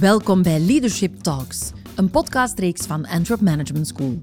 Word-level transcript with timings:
Welkom 0.00 0.42
bij 0.42 0.60
Leadership 0.60 1.14
Talks, 1.16 1.70
een 1.94 2.10
podcastreeks 2.10 2.86
van 2.86 3.06
Antwerp 3.06 3.40
Management 3.40 3.86
School. 3.86 4.18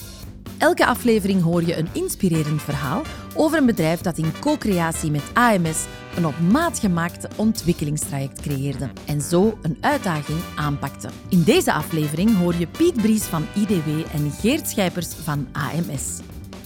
Elke 0.57 0.85
aflevering 0.85 1.41
hoor 1.41 1.63
je 1.63 1.77
een 1.77 1.87
inspirerend 1.93 2.61
verhaal 2.61 3.01
over 3.35 3.57
een 3.57 3.65
bedrijf 3.65 4.01
dat 4.01 4.17
in 4.17 4.31
co-creatie 4.39 5.11
met 5.11 5.21
AMS 5.33 5.85
een 6.15 6.25
op 6.25 6.39
maat 6.51 6.79
gemaakte 6.79 7.29
ontwikkelingstraject 7.35 8.41
creëerde 8.41 8.89
en 9.05 9.21
zo 9.21 9.57
een 9.61 9.77
uitdaging 9.81 10.39
aanpakte. 10.55 11.09
In 11.29 11.43
deze 11.43 11.73
aflevering 11.73 12.37
hoor 12.37 12.55
je 12.55 12.67
Piet 12.67 13.01
Bries 13.01 13.23
van 13.23 13.45
IDW 13.55 13.89
en 14.13 14.31
Geert 14.31 14.67
Schijpers 14.67 15.13
van 15.13 15.47
AMS. 15.51 16.19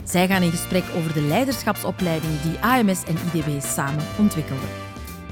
Zij 0.03 0.27
gaan 0.27 0.41
in 0.41 0.51
gesprek 0.51 0.83
over 0.97 1.13
de 1.13 1.21
leiderschapsopleiding 1.21 2.41
die 2.41 2.59
AMS 2.59 3.03
en 3.03 3.15
IDW 3.33 3.65
samen 3.65 4.03
ontwikkelden. 4.19 4.84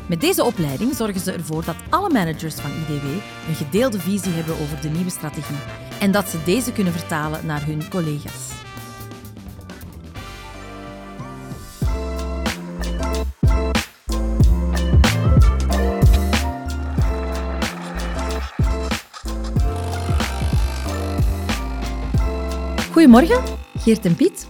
Met 0.07 0.21
deze 0.21 0.43
opleiding 0.43 0.95
zorgen 0.95 1.21
ze 1.21 1.31
ervoor 1.31 1.65
dat 1.65 1.75
alle 1.89 2.09
managers 2.09 2.55
van 2.55 2.71
IDW 2.71 3.05
een 3.47 3.55
gedeelde 3.55 3.99
visie 3.99 4.31
hebben 4.31 4.59
over 4.59 4.82
de 4.82 4.89
nieuwe 4.89 5.09
strategie 5.09 5.55
en 6.00 6.11
dat 6.11 6.29
ze 6.29 6.43
deze 6.45 6.71
kunnen 6.71 6.93
vertalen 6.93 7.45
naar 7.45 7.65
hun 7.65 7.89
collega's. 7.89 8.51
Goedemorgen, 22.92 23.43
Geert 23.78 24.06
en 24.06 24.15
Piet. 24.15 24.47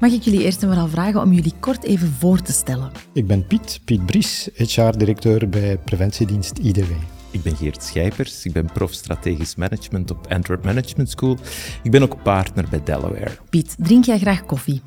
Mag 0.00 0.12
ik 0.12 0.22
jullie 0.22 0.42
eerst 0.42 0.62
en 0.62 0.68
vooral 0.68 0.88
vragen 0.88 1.20
om 1.20 1.32
jullie 1.32 1.52
kort 1.60 1.84
even 1.84 2.12
voor 2.18 2.40
te 2.40 2.52
stellen? 2.52 2.90
Ik 3.12 3.26
ben 3.26 3.46
Piet, 3.46 3.80
Piet 3.84 4.06
Bries, 4.06 4.48
HR-directeur 4.54 5.48
bij 5.48 5.78
preventiedienst 5.78 6.58
IDW. 6.58 6.90
Ik 7.30 7.42
ben 7.42 7.56
Geert 7.56 7.82
Schijpers, 7.82 8.44
ik 8.44 8.52
ben 8.52 8.72
prof 8.72 8.92
strategisch 8.92 9.54
management 9.54 10.10
op 10.10 10.26
Antwerp 10.28 10.64
Management 10.64 11.10
School. 11.10 11.38
Ik 11.82 11.90
ben 11.90 12.02
ook 12.02 12.22
partner 12.22 12.66
bij 12.70 12.82
Delaware. 12.84 13.30
Piet, 13.50 13.74
drink 13.78 14.04
jij 14.04 14.18
graag 14.18 14.44
koffie? 14.46 14.82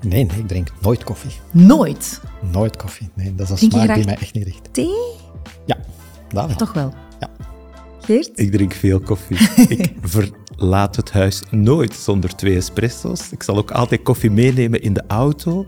Nee, 0.00 0.24
nee, 0.24 0.38
ik 0.38 0.48
drink 0.48 0.68
nooit 0.80 1.04
koffie. 1.04 1.30
Nooit? 1.50 2.20
Nooit 2.52 2.76
koffie. 2.76 3.08
Nee, 3.14 3.34
dat 3.34 3.50
is 3.50 3.62
een 3.62 3.68
Drink 3.68 3.84
smaak 3.84 3.96
die 3.96 4.04
mij 4.04 4.16
echt 4.16 4.34
niet 4.34 4.44
ligt. 4.44 4.72
Thee? 4.72 5.16
Ja, 5.66 5.76
dat 6.28 6.46
wel. 6.46 6.56
Toch 6.56 6.72
wel? 6.72 6.94
Ja. 7.20 7.30
Geert? 8.00 8.30
Ik 8.34 8.50
drink 8.52 8.72
veel 8.72 9.00
koffie. 9.00 9.38
ik 9.78 9.92
verlaat 10.58 10.96
het 10.96 11.10
huis 11.10 11.42
nooit 11.50 11.94
zonder 11.94 12.36
twee 12.36 12.56
espresso's. 12.56 13.32
Ik 13.32 13.42
zal 13.42 13.56
ook 13.56 13.70
altijd 13.70 14.02
koffie 14.02 14.30
meenemen 14.30 14.82
in 14.82 14.92
de 14.92 15.02
auto 15.06 15.66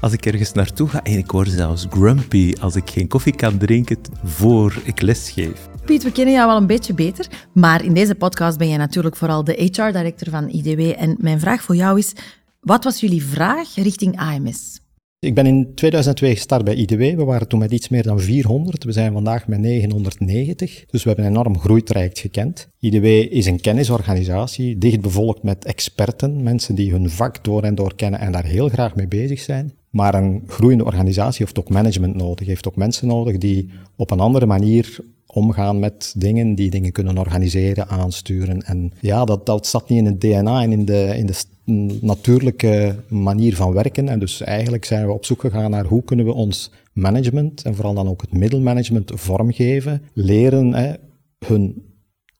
als 0.00 0.12
ik 0.12 0.26
ergens 0.26 0.52
naartoe 0.52 0.88
ga. 0.88 1.02
En 1.02 1.18
ik 1.18 1.30
word 1.30 1.48
zelfs 1.48 1.86
grumpy 1.90 2.54
als 2.60 2.76
ik 2.76 2.90
geen 2.90 3.08
koffie 3.08 3.36
kan 3.36 3.58
drinken 3.58 3.98
voor 4.24 4.74
ik 4.84 5.00
lesgeef. 5.00 5.68
Piet, 5.84 6.02
we 6.02 6.12
kennen 6.12 6.34
jou 6.34 6.46
wel 6.46 6.56
een 6.56 6.66
beetje 6.66 6.94
beter, 6.94 7.26
maar 7.52 7.84
in 7.84 7.94
deze 7.94 8.14
podcast 8.14 8.58
ben 8.58 8.68
jij 8.68 8.76
natuurlijk 8.76 9.16
vooral 9.16 9.44
de 9.44 9.52
HR-director 9.52 10.30
van 10.30 10.48
IDW. 10.48 10.80
En 10.96 11.16
mijn 11.18 11.40
vraag 11.40 11.62
voor 11.62 11.76
jou 11.76 11.98
is, 11.98 12.12
wat 12.60 12.84
was 12.84 13.00
jullie 13.00 13.24
vraag 13.24 13.74
richting 13.74 14.18
AMS? 14.18 14.79
Ik 15.20 15.34
ben 15.34 15.46
in 15.46 15.74
2002 15.74 16.34
gestart 16.34 16.64
bij 16.64 16.74
IDW. 16.74 16.98
We 16.98 17.24
waren 17.24 17.48
toen 17.48 17.58
met 17.58 17.72
iets 17.72 17.88
meer 17.88 18.02
dan 18.02 18.20
400. 18.20 18.84
We 18.84 18.92
zijn 18.92 19.12
vandaag 19.12 19.46
met 19.46 19.58
990. 19.58 20.84
Dus 20.86 21.02
we 21.02 21.08
hebben 21.08 21.26
een 21.26 21.30
enorm 21.30 21.58
groeitraject 21.58 22.18
gekend. 22.18 22.68
IDW 22.78 23.04
is 23.04 23.46
een 23.46 23.60
kennisorganisatie, 23.60 24.78
dicht 24.78 25.00
bevolkt 25.00 25.42
met 25.42 25.64
experten, 25.64 26.42
mensen 26.42 26.74
die 26.74 26.90
hun 26.90 27.10
vak 27.10 27.44
door 27.44 27.62
en 27.62 27.74
door 27.74 27.94
kennen 27.94 28.20
en 28.20 28.32
daar 28.32 28.44
heel 28.44 28.68
graag 28.68 28.94
mee 28.94 29.08
bezig 29.08 29.40
zijn. 29.40 29.72
Maar 29.90 30.14
een 30.14 30.42
groeiende 30.46 30.84
organisatie 30.84 31.44
heeft 31.44 31.58
ook 31.58 31.68
management 31.68 32.14
nodig, 32.14 32.46
heeft 32.46 32.68
ook 32.68 32.76
mensen 32.76 33.06
nodig 33.06 33.38
die 33.38 33.70
op 33.96 34.10
een 34.10 34.20
andere 34.20 34.46
manier 34.46 34.98
omgaan 35.32 35.78
met 35.78 36.14
dingen, 36.16 36.54
die 36.54 36.70
dingen 36.70 36.92
kunnen 36.92 37.18
organiseren, 37.18 37.88
aansturen. 37.88 38.62
En 38.62 38.92
ja, 39.00 39.24
dat, 39.24 39.46
dat 39.46 39.66
zat 39.66 39.88
niet 39.88 39.98
in 39.98 40.06
het 40.06 40.20
DNA 40.20 40.62
en 40.62 40.72
in 40.72 40.84
de, 40.84 41.14
in 41.16 41.26
de 41.26 41.34
natuurlijke 42.00 42.96
manier 43.08 43.56
van 43.56 43.72
werken. 43.72 44.08
En 44.08 44.18
dus 44.18 44.40
eigenlijk 44.40 44.84
zijn 44.84 45.06
we 45.06 45.12
op 45.12 45.24
zoek 45.24 45.40
gegaan 45.40 45.70
naar 45.70 45.84
hoe 45.84 46.04
kunnen 46.04 46.26
we 46.26 46.32
ons 46.32 46.70
management, 46.92 47.62
en 47.62 47.74
vooral 47.74 47.94
dan 47.94 48.08
ook 48.08 48.20
het 48.20 48.32
middelmanagement, 48.32 49.12
vormgeven, 49.14 50.02
leren 50.12 50.74
hè, 50.74 50.92
hun 51.46 51.88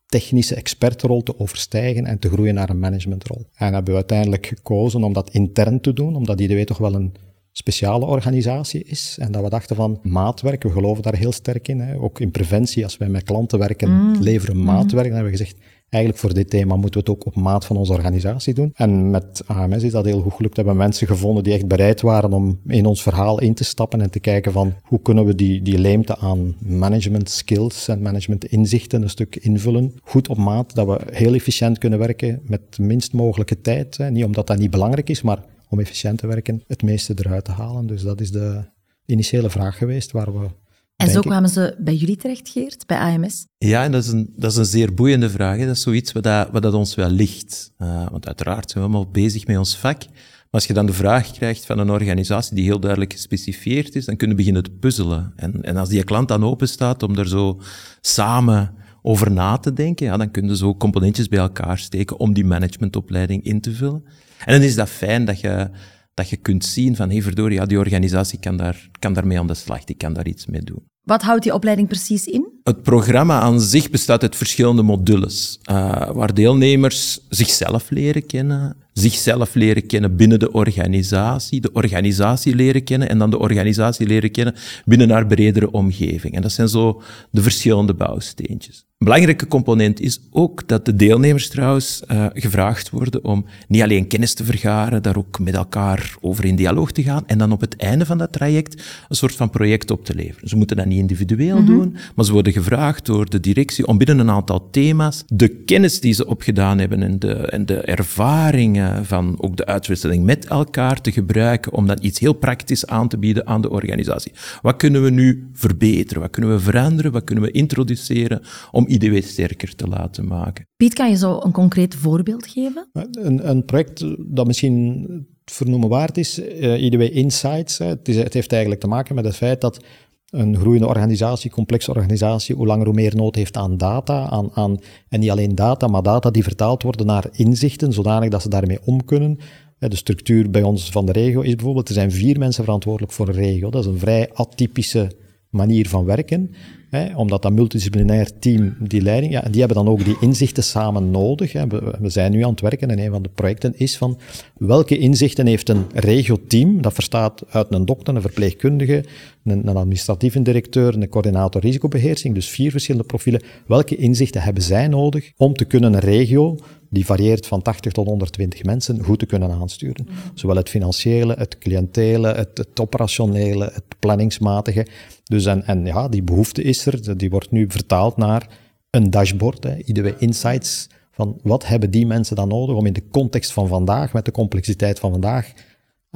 technische 0.05 0.55
expertrol 0.55 1.23
te 1.23 1.39
overstijgen 1.39 2.05
en 2.05 2.19
te 2.19 2.29
groeien 2.29 2.53
naar 2.53 2.69
een 2.69 2.79
managementrol. 2.79 3.45
En 3.53 3.73
hebben 3.73 3.93
we 3.93 3.99
uiteindelijk 3.99 4.45
gekozen 4.45 5.03
om 5.03 5.13
dat 5.13 5.29
intern 5.29 5.81
te 5.81 5.93
doen, 5.93 6.15
omdat 6.15 6.39
IDW 6.39 6.61
toch 6.61 6.77
wel 6.77 6.95
een 6.95 7.13
speciale 7.51 8.05
organisatie 8.05 8.83
is. 8.83 9.17
En 9.19 9.31
dat 9.31 9.43
we 9.43 9.49
dachten 9.49 9.75
van 9.75 9.99
maatwerk, 10.03 10.63
we 10.63 10.71
geloven 10.71 11.03
daar 11.03 11.15
heel 11.15 11.31
sterk 11.31 11.67
in. 11.67 11.79
Hè. 11.79 11.99
Ook 11.99 12.19
in 12.19 12.31
preventie, 12.31 12.83
als 12.83 12.97
wij 12.97 13.09
met 13.09 13.23
klanten 13.23 13.59
werken, 13.59 13.89
Mm. 13.89 14.15
leveren 14.21 14.63
maatwerk. 14.63 15.05
Dan 15.05 15.13
hebben 15.15 15.31
we 15.31 15.37
gezegd, 15.37 15.57
eigenlijk 15.89 16.23
voor 16.23 16.33
dit 16.33 16.49
thema 16.49 16.75
moeten 16.75 17.03
we 17.03 17.11
het 17.11 17.19
ook 17.19 17.25
op 17.25 17.35
maat 17.35 17.65
van 17.65 17.77
onze 17.77 17.91
organisatie 17.93 18.53
doen. 18.53 18.71
En 18.73 19.09
met 19.09 19.41
AMS 19.45 19.83
is 19.83 19.91
dat 19.91 20.05
heel 20.05 20.21
goed 20.21 20.33
gelukt. 20.33 20.55
We 20.55 20.61
hebben 20.61 20.79
mensen 20.79 21.07
gevonden 21.07 21.43
die 21.43 21.53
echt 21.53 21.67
bereid 21.67 22.01
waren 22.01 22.33
om 22.33 22.59
in 22.67 22.85
ons 22.85 23.01
verhaal 23.03 23.41
in 23.41 23.53
te 23.53 23.63
stappen 23.63 24.01
en 24.01 24.09
te 24.11 24.19
kijken 24.19 24.51
van 24.51 24.73
hoe 24.83 25.01
kunnen 25.01 25.25
we 25.25 25.35
die, 25.35 25.61
die 25.61 25.79
leemte 25.79 26.17
aan 26.17 26.55
management 26.59 27.29
skills 27.29 27.87
en 27.87 28.01
management 28.01 28.45
inzichten 28.45 29.01
een 29.01 29.09
stuk 29.09 29.35
invullen. 29.35 29.93
Goed 30.03 30.27
op 30.29 30.37
maat, 30.37 30.75
dat 30.75 30.87
we 30.87 30.99
heel 31.11 31.33
efficiënt 31.33 31.77
kunnen 31.77 31.99
werken 31.99 32.41
met 32.43 32.61
de 32.69 32.83
minst 32.83 33.13
mogelijke 33.13 33.61
tijd. 33.61 33.97
Hè. 33.97 34.11
Niet 34.11 34.25
omdat 34.25 34.47
dat 34.47 34.57
niet 34.57 34.71
belangrijk 34.71 35.09
is, 35.09 35.21
maar 35.21 35.39
om 35.71 35.79
efficiënt 35.79 36.17
te 36.17 36.27
werken, 36.27 36.63
het 36.67 36.83
meeste 36.83 37.13
eruit 37.17 37.45
te 37.45 37.51
halen. 37.51 37.87
Dus 37.87 38.01
dat 38.01 38.21
is 38.21 38.31
de 38.31 38.63
initiële 39.05 39.49
vraag 39.49 39.77
geweest 39.77 40.11
waar 40.11 40.39
we. 40.39 40.47
En 40.95 41.09
zo 41.09 41.17
ik- 41.19 41.25
kwamen 41.25 41.49
ze 41.49 41.75
bij 41.79 41.95
jullie 41.95 42.15
terecht, 42.15 42.49
Geert, 42.49 42.85
bij 42.87 42.97
AMS? 42.97 43.45
Ja, 43.57 43.83
en 43.83 43.91
dat 43.91 44.03
is 44.03 44.09
een, 44.09 44.33
dat 44.35 44.51
is 44.51 44.57
een 44.57 44.65
zeer 44.65 44.93
boeiende 44.93 45.29
vraag. 45.29 45.57
Hè. 45.57 45.65
Dat 45.65 45.75
is 45.75 45.81
zoiets 45.81 46.11
wat, 46.11 46.23
dat, 46.23 46.49
wat 46.51 46.61
dat 46.61 46.73
ons 46.73 46.95
wel 46.95 47.09
ligt. 47.09 47.71
Eh, 47.77 48.09
want 48.11 48.27
uiteraard 48.27 48.71
zijn 48.71 48.83
we 48.83 48.89
allemaal 48.89 49.11
bezig 49.11 49.47
met 49.47 49.57
ons 49.57 49.77
vak. 49.77 49.99
Maar 50.07 50.59
als 50.61 50.65
je 50.69 50.73
dan 50.73 50.85
de 50.85 50.93
vraag 50.93 51.31
krijgt 51.31 51.65
van 51.65 51.79
een 51.79 51.89
organisatie 51.89 52.55
die 52.55 52.63
heel 52.63 52.79
duidelijk 52.79 53.13
gespecifieerd 53.13 53.95
is, 53.95 54.05
dan 54.05 54.15
kun 54.15 54.29
je 54.29 54.35
beginnen 54.35 54.63
te 54.63 54.71
puzzelen. 54.71 55.33
En, 55.35 55.61
en 55.61 55.77
als 55.77 55.89
die 55.89 56.03
klant 56.03 56.27
dan 56.27 56.43
open 56.43 56.67
staat 56.69 57.03
om 57.03 57.17
er 57.17 57.27
zo 57.27 57.61
samen 58.01 58.73
over 59.01 59.31
na 59.31 59.57
te 59.57 59.73
denken, 59.73 60.05
ja, 60.05 60.17
dan 60.17 60.31
kun 60.31 60.47
je 60.47 60.57
zo 60.57 60.75
componentjes 60.75 61.27
bij 61.27 61.39
elkaar 61.39 61.77
steken 61.77 62.19
om 62.19 62.33
die 62.33 62.45
managementopleiding 62.45 63.43
in 63.43 63.61
te 63.61 63.71
vullen. 63.73 64.03
En 64.45 64.53
dan 64.53 64.61
is 64.61 64.75
dat 64.75 64.89
fijn 64.89 65.25
dat 65.25 65.39
je, 65.39 65.69
dat 66.13 66.29
je 66.29 66.37
kunt 66.37 66.65
zien 66.65 66.95
van, 66.95 67.07
hé 67.07 67.13
hey, 67.13 67.23
verdorie, 67.23 67.57
ja, 67.57 67.65
die 67.65 67.77
organisatie 67.77 68.39
kan, 68.39 68.57
daar, 68.57 68.89
kan 68.99 69.13
daarmee 69.13 69.39
aan 69.39 69.47
de 69.47 69.53
slag, 69.53 69.83
die 69.83 69.95
kan 69.95 70.13
daar 70.13 70.27
iets 70.27 70.45
mee 70.45 70.61
doen. 70.61 70.89
Wat 71.01 71.21
houdt 71.21 71.43
die 71.43 71.53
opleiding 71.53 71.87
precies 71.87 72.25
in? 72.25 72.49
Het 72.63 72.81
programma 72.81 73.39
aan 73.39 73.61
zich 73.61 73.89
bestaat 73.89 74.21
uit 74.21 74.35
verschillende 74.35 74.81
modules, 74.81 75.59
uh, 75.71 76.09
waar 76.11 76.33
deelnemers 76.33 77.19
zichzelf 77.29 77.89
leren 77.89 78.25
kennen, 78.25 78.77
zichzelf 78.93 79.55
leren 79.55 79.85
kennen 79.85 80.15
binnen 80.15 80.39
de 80.39 80.51
organisatie, 80.51 81.61
de 81.61 81.71
organisatie 81.73 82.55
leren 82.55 82.83
kennen 82.83 83.09
en 83.09 83.17
dan 83.17 83.29
de 83.29 83.39
organisatie 83.39 84.07
leren 84.07 84.31
kennen 84.31 84.55
binnen 84.85 85.09
haar 85.09 85.27
bredere 85.27 85.71
omgeving. 85.71 86.33
En 86.33 86.41
dat 86.41 86.51
zijn 86.51 86.67
zo 86.67 87.01
de 87.31 87.41
verschillende 87.41 87.93
bouwsteentjes. 87.93 88.85
Een 89.01 89.07
belangrijke 89.07 89.47
component 89.47 89.99
is 89.99 90.19
ook 90.31 90.67
dat 90.67 90.85
de 90.85 90.95
deelnemers 90.95 91.49
trouwens 91.49 92.01
uh, 92.11 92.25
gevraagd 92.33 92.89
worden 92.89 93.23
om 93.23 93.45
niet 93.67 93.81
alleen 93.81 94.07
kennis 94.07 94.33
te 94.33 94.43
vergaren, 94.43 95.01
daar 95.01 95.17
ook 95.17 95.39
met 95.39 95.55
elkaar 95.55 96.15
over 96.19 96.45
in 96.45 96.55
dialoog 96.55 96.91
te 96.91 97.03
gaan 97.03 97.27
en 97.27 97.37
dan 97.37 97.51
op 97.51 97.61
het 97.61 97.75
einde 97.75 98.05
van 98.05 98.17
dat 98.17 98.31
traject 98.31 98.83
een 99.09 99.15
soort 99.15 99.35
van 99.35 99.49
project 99.49 99.91
op 99.91 100.05
te 100.05 100.15
leveren. 100.15 100.49
Ze 100.49 100.57
moeten 100.57 100.77
dat 100.77 100.85
niet 100.85 100.99
individueel 100.99 101.59
mm 101.59 101.65
-hmm. 101.65 101.75
doen, 101.77 101.95
maar 102.15 102.25
ze 102.25 102.31
worden 102.31 102.53
gevraagd 102.53 103.05
door 103.05 103.29
de 103.29 103.39
directie 103.39 103.87
om 103.87 103.97
binnen 103.97 104.19
een 104.19 104.29
aantal 104.29 104.69
thema's 104.71 105.23
de 105.27 105.47
kennis 105.47 105.99
die 105.99 106.13
ze 106.13 106.27
opgedaan 106.27 106.79
hebben 106.79 107.03
en 107.03 107.19
de, 107.19 107.33
en 107.33 107.65
de 107.65 107.81
ervaringen 107.81 108.80
van 109.03 109.35
ook 109.37 109.57
de 109.57 109.65
uitwisseling 109.65 110.25
met 110.25 110.45
elkaar 110.45 111.01
te 111.01 111.11
gebruiken 111.11 111.73
om 111.73 111.87
dan 111.87 111.97
iets 112.01 112.19
heel 112.19 112.33
praktisch 112.33 112.85
aan 112.87 113.07
te 113.07 113.17
bieden 113.17 113.47
aan 113.47 113.61
de 113.61 113.69
organisatie. 113.69 114.31
Wat 114.61 114.75
kunnen 114.75 115.03
we 115.03 115.09
nu 115.09 115.49
verbeteren? 115.53 116.21
Wat 116.21 116.31
kunnen 116.31 116.51
we 116.51 116.59
veranderen? 116.59 117.11
Wat 117.11 117.23
kunnen 117.23 117.43
we 117.43 117.51
introduceren 117.51 118.41
om 118.71 118.87
IDW 118.87 119.21
sterker 119.21 119.75
te 119.75 119.87
laten 119.87 120.27
maken? 120.27 120.67
Piet, 120.75 120.93
kan 120.93 121.09
je 121.09 121.17
zo 121.17 121.39
een 121.43 121.51
concreet 121.51 121.95
voorbeeld 121.95 122.47
geven? 122.47 122.89
Een, 122.93 123.49
een 123.49 123.65
project 123.65 124.05
dat 124.17 124.47
misschien 124.47 125.07
vernoemen 125.45 125.89
waard 125.89 126.17
is, 126.17 126.39
uh, 126.39 126.83
IDW 126.83 127.01
Insights. 127.01 127.77
Hè. 127.77 127.85
Het, 127.85 128.07
is, 128.07 128.15
het 128.15 128.33
heeft 128.33 128.51
eigenlijk 128.51 128.81
te 128.81 128.87
maken 128.87 129.15
met 129.15 129.25
het 129.25 129.35
feit 129.35 129.61
dat 129.61 129.83
een 130.31 130.57
groeiende 130.57 130.87
organisatie, 130.87 131.51
complexe 131.51 131.91
organisatie, 131.91 132.55
hoe 132.55 132.65
langer 132.65 132.85
hoe 132.85 132.95
meer 132.95 133.15
nood 133.15 133.35
heeft 133.35 133.57
aan 133.57 133.77
data. 133.77 134.29
Aan, 134.29 134.49
aan, 134.53 134.79
en 135.09 135.19
niet 135.19 135.29
alleen 135.29 135.55
data, 135.55 135.87
maar 135.87 136.03
data 136.03 136.31
die 136.31 136.43
vertaald 136.43 136.83
worden 136.83 137.05
naar 137.05 137.25
inzichten, 137.31 137.93
zodanig 137.93 138.29
dat 138.29 138.41
ze 138.41 138.49
daarmee 138.49 138.79
om 138.85 139.05
kunnen. 139.05 139.39
De 139.79 139.95
structuur 139.95 140.49
bij 140.49 140.63
ons 140.63 140.89
van 140.89 141.05
de 141.05 141.11
regio 141.11 141.41
is 141.41 141.55
bijvoorbeeld, 141.55 141.87
er 141.87 141.93
zijn 141.93 142.11
vier 142.11 142.39
mensen 142.39 142.63
verantwoordelijk 142.63 143.13
voor 143.13 143.27
een 143.27 143.33
regio. 143.33 143.69
Dat 143.69 143.85
is 143.85 143.91
een 143.91 143.99
vrij 143.99 144.29
atypische 144.33 145.11
manier 145.51 145.89
van 145.89 146.05
werken. 146.05 146.51
Hè, 146.89 147.15
omdat 147.15 147.41
dat 147.41 147.51
multidisciplinair 147.51 148.39
team 148.39 148.75
die 148.79 149.01
leiding, 149.01 149.33
ja, 149.33 149.41
die 149.41 149.59
hebben 149.59 149.77
dan 149.77 149.87
ook 149.87 150.05
die 150.05 150.17
inzichten 150.19 150.63
samen 150.63 151.11
nodig. 151.11 151.51
Hè. 151.51 151.67
We, 151.67 151.95
we, 151.99 152.09
zijn 152.09 152.31
nu 152.31 152.43
aan 152.43 152.51
het 152.51 152.61
werken 152.61 152.89
en 152.89 152.99
een 152.99 153.11
van 153.11 153.21
de 153.21 153.29
projecten 153.29 153.73
is 153.77 153.97
van 153.97 154.19
welke 154.57 154.97
inzichten 154.97 155.47
heeft 155.47 155.69
een 155.69 155.85
regio-team, 155.93 156.81
dat 156.81 156.93
verstaat 156.93 157.43
uit 157.49 157.67
een 157.69 157.85
dokter, 157.85 158.15
een 158.15 158.21
verpleegkundige, 158.21 159.05
een, 159.43 159.67
een 159.67 159.77
administratieve 159.77 160.41
directeur, 160.41 160.95
een 160.95 161.09
coördinator 161.09 161.61
risicobeheersing, 161.61 162.35
dus 162.35 162.49
vier 162.49 162.71
verschillende 162.71 163.07
profielen. 163.07 163.43
Welke 163.67 163.95
inzichten 163.95 164.41
hebben 164.41 164.63
zij 164.63 164.87
nodig 164.87 165.31
om 165.37 165.53
te 165.53 165.65
kunnen 165.65 165.93
een 165.93 165.99
regio 165.99 166.57
die 166.89 167.05
varieert 167.05 167.47
van 167.47 167.61
80 167.61 167.91
tot 167.91 168.07
120 168.07 168.63
mensen, 168.63 169.03
goed 169.03 169.19
te 169.19 169.25
kunnen 169.25 169.51
aansturen. 169.51 170.07
Zowel 170.33 170.55
het 170.55 170.69
financiële, 170.69 171.35
het 171.37 171.57
cliëntele, 171.57 172.27
het, 172.27 172.57
het 172.57 172.79
operationele, 172.79 173.63
het 173.73 173.83
planningsmatige. 173.99 174.87
Dus 175.31 175.45
en, 175.45 175.65
en 175.65 175.85
ja, 175.85 176.07
die 176.07 176.23
behoefte 176.23 176.61
is 176.61 176.85
er, 176.85 177.17
die 177.17 177.29
wordt 177.29 177.51
nu 177.51 177.65
vertaald 177.69 178.17
naar 178.17 178.49
een 178.89 179.09
dashboard, 179.09 179.63
hè, 179.63 180.17
Insights, 180.17 180.87
van 181.11 181.39
wat 181.43 181.67
hebben 181.67 181.91
die 181.91 182.05
mensen 182.05 182.35
dan 182.35 182.47
nodig 182.47 182.75
om 182.75 182.85
in 182.85 182.93
de 182.93 183.07
context 183.11 183.51
van 183.53 183.67
vandaag, 183.67 184.13
met 184.13 184.25
de 184.25 184.31
complexiteit 184.31 184.99
van 184.99 185.11
vandaag, 185.11 185.53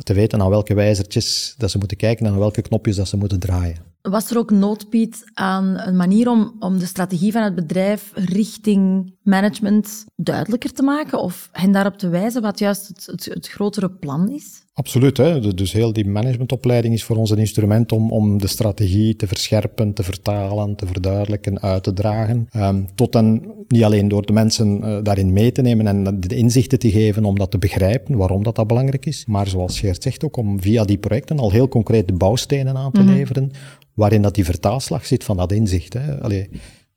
te 0.04 0.14
weten 0.14 0.42
aan 0.42 0.50
welke 0.50 0.74
wijzertjes 0.74 1.56
dat 1.58 1.72
ze 1.72 1.78
moeten 1.78 1.98
kijken 1.98 2.26
en 2.26 2.32
aan 2.32 2.40
welke 2.40 2.62
knopjes 2.62 2.96
dat 2.96 3.08
ze 3.08 3.18
moeten 3.18 3.40
draaien. 3.40 3.78
Was 4.02 4.32
er 4.32 4.38
ook 4.38 4.52
nood, 4.52 4.90
Piet, 4.90 5.24
aan 5.34 5.80
een 5.80 5.96
manier 5.96 6.30
om, 6.30 6.56
om 6.60 6.80
de 6.80 6.86
strategie 6.86 7.32
van 7.32 7.44
het 7.44 7.56
bedrijf 7.56 8.12
richting 8.14 9.14
management 9.24 10.06
duidelijker 10.16 10.72
te 10.72 10.84
maken 10.84 11.20
of 11.20 11.50
hen 11.52 11.72
daarop 11.72 11.98
te 11.98 12.10
wijzen 12.10 12.42
wat 12.42 12.60
juist 12.60 12.88
het, 12.88 13.26
het 13.26 13.48
grotere 13.48 13.92
plan 13.92 14.30
is? 14.30 14.65
Absoluut. 14.78 15.18
Hè. 15.18 15.54
Dus 15.54 15.72
heel 15.72 15.94
die 15.94 16.08
managementopleiding 16.08 16.94
is 16.94 17.04
voor 17.04 17.16
ons 17.16 17.30
een 17.30 17.38
instrument 17.38 17.92
om, 17.92 18.12
om 18.12 18.38
de 18.38 18.48
strategie 18.48 19.16
te 19.16 19.28
verscherpen, 19.28 19.94
te 19.94 20.04
vertalen, 20.04 20.76
te 20.76 20.86
verduidelijken, 20.86 21.62
uit 21.62 21.84
te 21.84 21.94
dragen. 21.94 22.48
Um, 22.56 22.88
tot 22.96 23.16
en 23.16 23.54
niet 23.68 23.84
alleen 23.84 24.08
door 24.08 24.26
de 24.26 24.34
mensen 24.34 24.80
uh, 24.84 24.98
daarin 25.04 25.34
mee 25.34 25.52
te 25.52 25.62
nemen 25.62 25.88
en 25.88 26.20
de 26.20 26.36
inzichten 26.36 26.80
te 26.80 26.92
geven 26.92 27.26
om 27.26 27.38
dat 27.38 27.52
te 27.52 27.58
begrijpen, 27.58 28.18
waarom 28.18 28.44
dat, 28.44 28.56
dat 28.56 28.68
belangrijk 28.68 29.06
is. 29.06 29.26
Maar 29.26 29.48
zoals 29.48 29.80
Geert 29.80 30.04
zegt 30.04 30.24
ook, 30.24 30.38
om 30.38 30.62
via 30.62 30.84
die 30.84 30.98
projecten 30.98 31.40
al 31.40 31.52
heel 31.52 31.68
concreet 31.68 32.08
de 32.08 32.14
bouwstenen 32.14 32.78
aan 32.78 32.92
te 32.92 33.02
mm 33.02 33.08
-hmm. 33.08 33.16
leveren, 33.16 33.52
waarin 33.94 34.22
dat 34.22 34.36
die 34.36 34.46
vertaalslag 34.46 35.06
zit 35.06 35.24
van 35.24 35.38
dat 35.38 35.52
inzicht. 35.52 35.94
Hè. 35.94 36.22
Allee, 36.22 36.50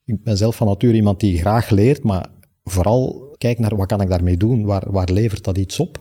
ik 0.05 0.23
ben 0.23 0.37
zelf 0.37 0.55
van 0.55 0.67
nature 0.67 0.93
iemand 0.93 1.19
die 1.19 1.37
graag 1.37 1.69
leert, 1.69 2.03
maar 2.03 2.29
vooral 2.63 3.27
kijk 3.37 3.59
naar 3.59 3.75
wat 3.75 3.87
kan 3.87 4.01
ik 4.01 4.09
daarmee 4.09 4.37
doen, 4.37 4.65
waar, 4.65 4.91
waar 4.91 5.09
levert 5.11 5.43
dat 5.43 5.57
iets 5.57 5.79
op. 5.79 5.99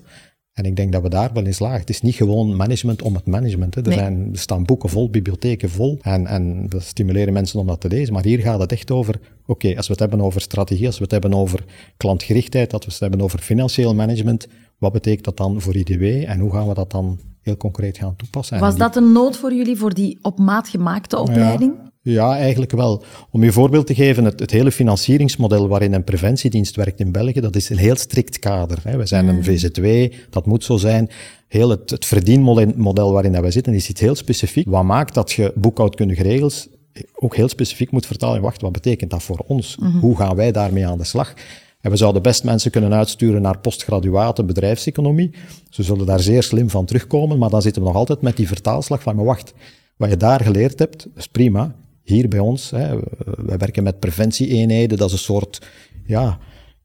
En 0.58 0.64
ik 0.64 0.76
denk 0.76 0.93
dat 0.93 1.02
we 1.02 1.08
daar 1.08 1.31
wel 1.32 1.44
in 1.44 1.55
slagen. 1.55 1.81
Het 1.81 1.90
is 1.90 2.00
niet 2.00 2.14
gewoon 2.14 2.56
management 2.56 3.02
om 3.02 3.14
het 3.14 3.26
management. 3.26 3.75
Hè. 3.75 3.82
Er, 3.82 3.93
zijn, 3.93 4.28
er 4.32 4.38
staan 4.38 4.64
boeken 4.64 4.88
vol, 4.88 5.10
bibliotheken 5.10 5.70
vol. 5.70 5.99
En, 6.02 6.26
en 6.26 6.66
we 6.69 6.81
stimuleren 6.81 7.32
mensen 7.32 7.60
om 7.60 7.66
dat 7.66 7.81
te 7.81 7.88
lezen. 7.88 8.14
Maar 8.14 8.25
hier 8.25 8.38
gaat 8.38 8.60
het 8.60 8.72
echt 8.72 8.90
over, 8.90 9.20
oké, 9.46 9.76
als 9.76 9.87
we 9.87 9.93
het 9.93 10.00
hebben 10.00 10.20
over 10.20 10.40
strategie, 10.40 10.87
als 10.87 10.96
we 10.96 11.02
het 11.02 11.12
hebben 11.12 11.34
over 11.34 11.64
klantgerichtheid, 11.96 12.72
als 12.72 12.84
we 12.84 12.90
het 12.90 13.00
hebben 13.00 13.20
over 13.20 13.38
financieel 13.38 13.94
management, 13.94 14.46
wat 14.78 14.93
betekent 14.93 15.25
dat 15.25 15.37
dan 15.37 15.60
voor 15.60 15.76
IDW 15.76 16.02
en 16.02 16.38
hoe 16.38 16.52
gaan 16.52 16.69
we 16.69 16.75
dat 16.75 16.90
dan 16.90 17.19
heel 17.43 17.56
concreet 17.56 17.99
gaan 17.99 18.16
toepassen? 18.16 18.58
Was 18.58 18.76
dat 18.76 18.96
een 18.96 19.12
nood 19.12 19.37
voor 19.37 19.55
jullie, 19.55 19.76
voor 19.76 19.94
die 19.94 20.19
op 20.22 20.38
maat 20.38 20.69
gemaakte 20.69 21.19
opleiding? 21.19 21.75
Ja. 21.82 21.90
Ja, 22.10 22.37
eigenlijk 22.37 22.72
wel. 22.72 23.02
Om 23.31 23.44
je 23.44 23.52
voorbeeld 23.52 23.87
te 23.87 23.94
geven, 23.94 24.25
het, 24.25 24.40
het, 24.40 24.50
hele 24.50 24.72
financieringsmodel 24.72 25.69
waarin 25.69 25.93
een 25.93 26.05
preventiedienst 26.05 26.76
werkt 26.76 27.00
in 27.00 27.12
België, 27.12 27.40
dat 27.40 27.56
is 27.56 27.70
een 27.70 27.76
heel 27.76 27.96
strikt 27.96 28.38
kader. 28.38 28.78
Hè. 28.82 28.96
We 28.96 29.06
zijn 29.06 29.28
een 29.28 29.44
VZW, 29.44 30.12
dat 30.31 30.46
moet 30.46 30.64
zo 30.64 30.76
zijn. 30.76 31.10
Heel 31.49 31.70
het, 31.70 31.90
het 31.90 32.05
verdienmodel 32.05 33.12
waarin 33.12 33.40
wij 33.40 33.50
zitten, 33.50 33.75
is 33.75 33.88
iets 33.88 34.00
heel 34.00 34.14
specifiek. 34.14 34.66
Wat 34.69 34.84
maakt 34.84 35.14
dat 35.14 35.32
je 35.32 35.52
boekhoudkundige 35.55 36.22
regels 36.22 36.69
ook 37.14 37.37
heel 37.37 37.49
specifiek 37.49 37.90
moet 37.90 38.06
vertalen. 38.06 38.43
Wacht, 38.43 38.60
wat 38.60 38.72
betekent 38.72 39.10
dat 39.10 39.22
voor 39.22 39.44
ons? 39.46 39.78
Hoe 40.00 40.16
gaan 40.16 40.37
wij 40.37 40.52
daarmee 40.52 40.87
aan 40.87 40.99
de 40.99 41.05
slag? 41.05 41.34
En 41.81 41.90
we 41.90 41.96
zouden 41.96 42.22
best 42.22 42.44
mensen 42.44 42.70
kunnen 42.70 42.94
uitsturen 42.94 43.43
naar 43.43 43.58
postgraduaten 43.58 44.46
bedrijfseconomie. 44.46 45.31
Ze 45.70 45.82
zullen 45.82 46.06
daar 46.06 46.20
zeer 46.20 46.43
slim 46.43 46.70
van 46.70 46.84
terugkomen, 46.84 47.38
maar 47.38 47.50
dan 47.50 47.62
zitten 47.62 47.82
we 47.82 47.88
nog 47.88 47.96
altijd 47.96 48.20
met 48.20 48.37
die 48.37 48.49
vertaalslag 48.49 49.02
van, 49.02 49.16
maar 49.16 49.25
wacht, 49.25 49.52
wat 49.96 50.10
je 50.10 50.16
daar 50.16 50.40
geleerd 50.40 50.78
hebt, 50.78 51.08
is 51.16 51.26
prima 51.26 51.75
hier 52.08 52.28
bij 52.28 52.38
ons, 52.38 52.70
hè, 52.70 52.99
wij 53.37 53.56
werken 53.56 53.82
met 53.82 53.99
preventieeenheden, 53.99 54.99
dat 54.99 55.06
is 55.06 55.12
een 55.12 55.19
soort 55.19 55.60
ja, 56.06 56.38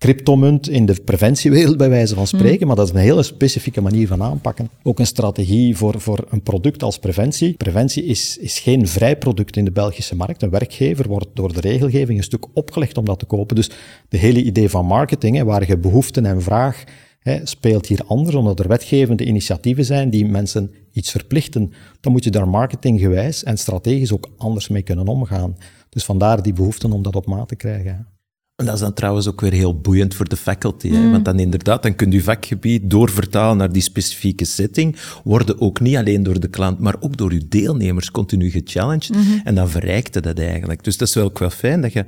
cryptomunt 0.04 0.70
in 0.70 0.86
de 0.86 1.02
preventiewereld, 1.06 1.78
bij 1.78 1.90
wijze 1.90 2.16
van 2.16 2.28
spreken, 2.28 2.62
mm. 2.62 2.68
maar 2.68 2.76
dat 2.76 2.88
is 2.88 2.94
een 2.94 3.00
hele 3.00 3.24
specifieke 3.24 3.82
manier 3.82 4.08
van 4.08 4.24
aanpakken. 4.24 4.70
Ook 4.84 5.00
een 5.00 5.08
strategie 5.08 5.78
voor, 5.78 6.02
voor 6.02 6.26
een 6.30 6.42
product 6.42 6.84
als 6.84 7.00
preventie. 7.00 7.54
Preventie 7.54 8.06
is, 8.06 8.38
is 8.38 8.60
geen 8.60 8.88
vrij 8.88 9.18
product 9.18 9.56
in 9.56 9.66
de 9.66 9.72
Belgische 9.72 10.16
markt. 10.16 10.42
Een 10.42 10.50
werkgever 10.50 11.08
wordt 11.08 11.28
door 11.34 11.54
de 11.54 11.60
regelgeving 11.60 12.18
een 12.18 12.24
stuk 12.24 12.46
opgelegd 12.54 12.98
om 12.98 13.06
dat 13.06 13.20
te 13.20 13.26
kopen. 13.26 13.56
Dus 13.56 13.70
de 14.10 14.18
hele 14.18 14.44
idee 14.44 14.70
van 14.70 14.86
marketing, 14.86 15.36
hè, 15.36 15.44
waar 15.44 15.68
je 15.68 15.78
behoeften 15.78 16.26
en 16.26 16.42
vraag 16.42 16.84
hè, 17.24 17.40
speelt 17.44 17.88
hier 17.88 18.04
anders, 18.06 18.36
omdat 18.36 18.60
er 18.60 18.68
wetgevende 18.68 19.26
initiatieven 19.26 19.86
zijn 19.86 20.10
die 20.10 20.26
mensen 20.26 20.72
iets 20.92 21.12
verplichten. 21.12 21.74
Dan 22.00 22.12
moet 22.12 22.24
je 22.24 22.32
daar 22.32 22.48
marketinggewijs 22.48 23.44
en 23.44 23.58
strategisch 23.58 24.12
ook 24.12 24.30
anders 24.38 24.68
mee 24.68 24.82
kunnen 24.82 25.08
omgaan. 25.08 25.58
Dus 25.90 26.04
vandaar 26.04 26.44
die 26.44 26.54
behoefte 26.54 26.94
om 26.94 27.04
dat 27.04 27.16
op 27.16 27.26
maat 27.26 27.48
te 27.48 27.56
krijgen. 27.56 28.08
En 28.56 28.66
dat 28.66 28.74
is 28.74 28.82
dan 28.82 28.94
trouwens 28.94 29.28
ook 29.28 29.42
weer 29.42 29.52
heel 29.52 29.80
boeiend 29.80 30.16
voor 30.16 30.30
de 30.30 30.36
faculty. 30.36 30.90
Hè? 30.90 31.12
Want 31.12 31.26
dan 31.26 31.40
inderdaad, 31.40 31.84
dan 31.84 31.96
kunt 31.96 32.14
u 32.14 32.22
vakgebied 32.22 32.90
doorvertalen 32.90 33.58
naar 33.58 33.72
die 33.72 33.82
specifieke 33.82 34.46
setting, 34.46 34.96
worden 35.24 35.62
ook 35.62 35.80
niet 35.80 35.96
alleen 35.96 36.24
door 36.24 36.40
de 36.40 36.48
klant, 36.48 36.80
maar 36.80 36.96
ook 37.00 37.18
door 37.18 37.32
uw 37.32 37.42
deelnemers 37.50 38.12
continu 38.12 38.50
gechallenged. 38.50 39.12
En 39.44 39.56
dan 39.56 39.70
verrijkte 39.70 40.22
dat 40.22 40.40
eigenlijk. 40.40 40.84
Dus 40.84 40.98
dat 40.98 41.08
is 41.08 41.14
wel 41.14 41.24
ook 41.24 41.40
wel 41.40 41.50
fijn 41.50 41.82
dat 41.82 41.94
je 41.94 42.06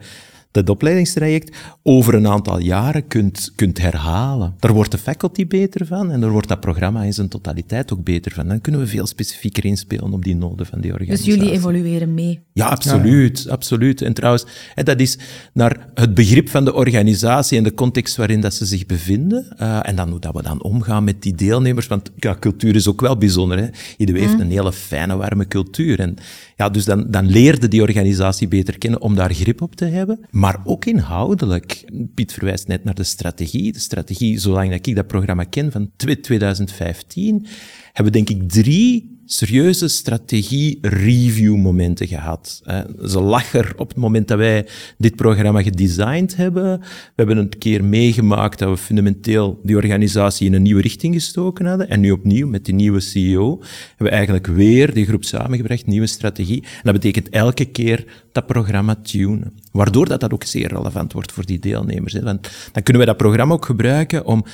dat 0.56 0.70
opleidingstraject 0.70 1.58
over 1.84 2.14
een 2.14 2.28
aantal 2.28 2.60
jaren 2.60 3.08
kunt, 3.08 3.52
kunt 3.56 3.82
herhalen. 3.82 4.56
Daar 4.60 4.74
wordt 4.74 4.92
de 4.92 4.98
faculty 4.98 5.48
beter 5.48 5.86
van 5.86 6.12
en 6.12 6.22
daar 6.22 6.30
wordt 6.32 6.48
dat 6.48 6.60
programma 6.60 7.04
in 7.04 7.14
zijn 7.14 7.28
totaliteit 7.28 7.94
ook 7.94 8.04
beter 8.04 8.32
van. 8.32 8.48
Dan 8.48 8.62
kunnen 8.62 8.82
we 8.82 8.88
veel 8.88 9.08
specifieker 9.08 9.66
inspelen 9.66 10.14
op 10.14 10.24
die 10.24 10.36
noden 10.36 10.66
van 10.66 10.82
die 10.82 10.92
organisatie. 10.92 11.32
Dus 11.32 11.36
jullie 11.36 11.58
evalueren 11.58 12.14
mee? 12.14 12.45
Ja, 12.56 12.68
absoluut. 12.68 13.44
Ja. 13.44 13.52
absoluut. 13.52 14.02
En 14.02 14.14
trouwens, 14.14 14.46
dat 14.76 15.00
is 15.00 15.18
naar 15.54 15.88
het 15.94 16.14
begrip 16.14 16.50
van 16.50 16.66
de 16.66 16.74
organisatie 16.74 17.58
en 17.58 17.64
de 17.64 17.74
context 17.74 18.16
waarin 18.16 18.42
dat 18.42 18.54
ze 18.54 18.66
zich 18.66 18.86
bevinden. 18.86 19.56
Uh, 19.62 19.88
en 19.88 19.96
dan 19.96 20.10
hoe 20.10 20.20
dat 20.20 20.34
we 20.34 20.42
dan 20.42 20.64
omgaan 20.64 21.04
met 21.04 21.22
die 21.22 21.36
deelnemers. 21.36 21.88
Want 21.88 22.12
ja, 22.16 22.38
cultuur 22.40 22.76
is 22.76 22.88
ook 22.88 23.02
wel 23.02 23.18
bijzonder. 23.18 23.58
Hè? 23.58 23.68
Iedereen 23.98 24.22
heeft 24.22 24.40
een 24.40 24.52
hele 24.52 24.74
fijne, 24.74 25.16
warme 25.16 25.48
cultuur. 25.48 26.00
En 26.00 26.16
ja, 26.56 26.70
dus 26.70 26.86
dan, 26.86 27.12
dan 27.12 27.26
leerde 27.26 27.68
die 27.68 27.82
organisatie 27.82 28.48
beter 28.48 28.78
kennen 28.78 29.02
om 29.02 29.16
daar 29.16 29.34
grip 29.34 29.62
op 29.62 29.76
te 29.76 29.86
hebben. 29.86 30.20
Maar 30.32 30.62
ook 30.64 30.86
inhoudelijk. 30.86 31.92
Piet 32.14 32.34
verwijst 32.34 32.68
net 32.68 32.84
naar 32.84 32.96
de 32.96 33.04
strategie. 33.04 33.74
De 33.74 33.80
strategie, 33.80 34.40
zolang 34.40 34.70
dat 34.72 34.88
ik 34.88 34.96
dat 34.96 35.08
programma 35.08 35.44
ken, 35.44 35.72
van 35.72 35.92
2015, 35.98 37.48
hebben 37.94 38.14
we 38.14 38.20
denk 38.24 38.30
ik 38.30 38.50
drie 38.50 39.15
serieuze 39.26 39.88
strategie-review-momenten 39.88 42.08
gehad. 42.08 42.62
Ze 43.06 43.20
lag 43.20 43.54
er 43.54 43.74
op 43.78 43.88
het 43.88 43.98
moment 43.98 44.28
dat 44.28 44.38
wij 44.38 44.68
dit 44.98 45.16
programma 45.16 45.62
gedesigned 45.62 46.36
hebben. 46.36 46.80
We 46.80 47.14
hebben 47.16 47.38
een 47.38 47.58
keer 47.58 47.84
meegemaakt 47.84 48.60
dat 48.60 48.70
we 48.70 48.78
fundamenteel 48.78 49.60
die 49.64 49.76
organisatie 49.76 50.48
in 50.48 50.54
een 50.54 50.62
nieuwe 50.62 50.82
richting 50.82 51.14
gestoken 51.14 51.66
hadden. 51.66 51.90
En 51.90 52.00
nu 52.00 52.12
opnieuw, 52.12 52.48
met 52.48 52.66
die 52.66 52.74
nieuwe 52.74 53.00
CEO, 53.00 53.60
hebben 53.88 54.08
we 54.08 54.10
eigenlijk 54.10 54.48
weer 54.48 54.94
die 54.94 55.06
groep 55.06 55.24
samengebracht, 55.24 55.86
nieuwe 55.86 56.08
strategie. 56.08 56.62
En 56.62 56.82
dat 56.84 56.94
betekent 56.94 57.30
elke 57.30 57.66
keer 57.66 58.06
dat 58.32 58.46
programma 58.46 58.96
tunen. 58.96 59.54
Waardoor 59.72 60.08
dat, 60.08 60.20
dat 60.20 60.34
ook 60.34 60.44
zeer 60.44 60.68
relevant 60.68 61.14
wordt 61.14 61.32
voor 61.32 61.46
die 61.46 61.60
deelnemers. 61.60 62.14
Want 62.14 62.50
dan 62.72 62.84
kunnen 62.84 63.02
we 63.02 63.08
dat 63.08 63.18
programma 63.18 63.54
ook 63.54 63.66
gebruiken 63.66 64.26
om 64.26 64.46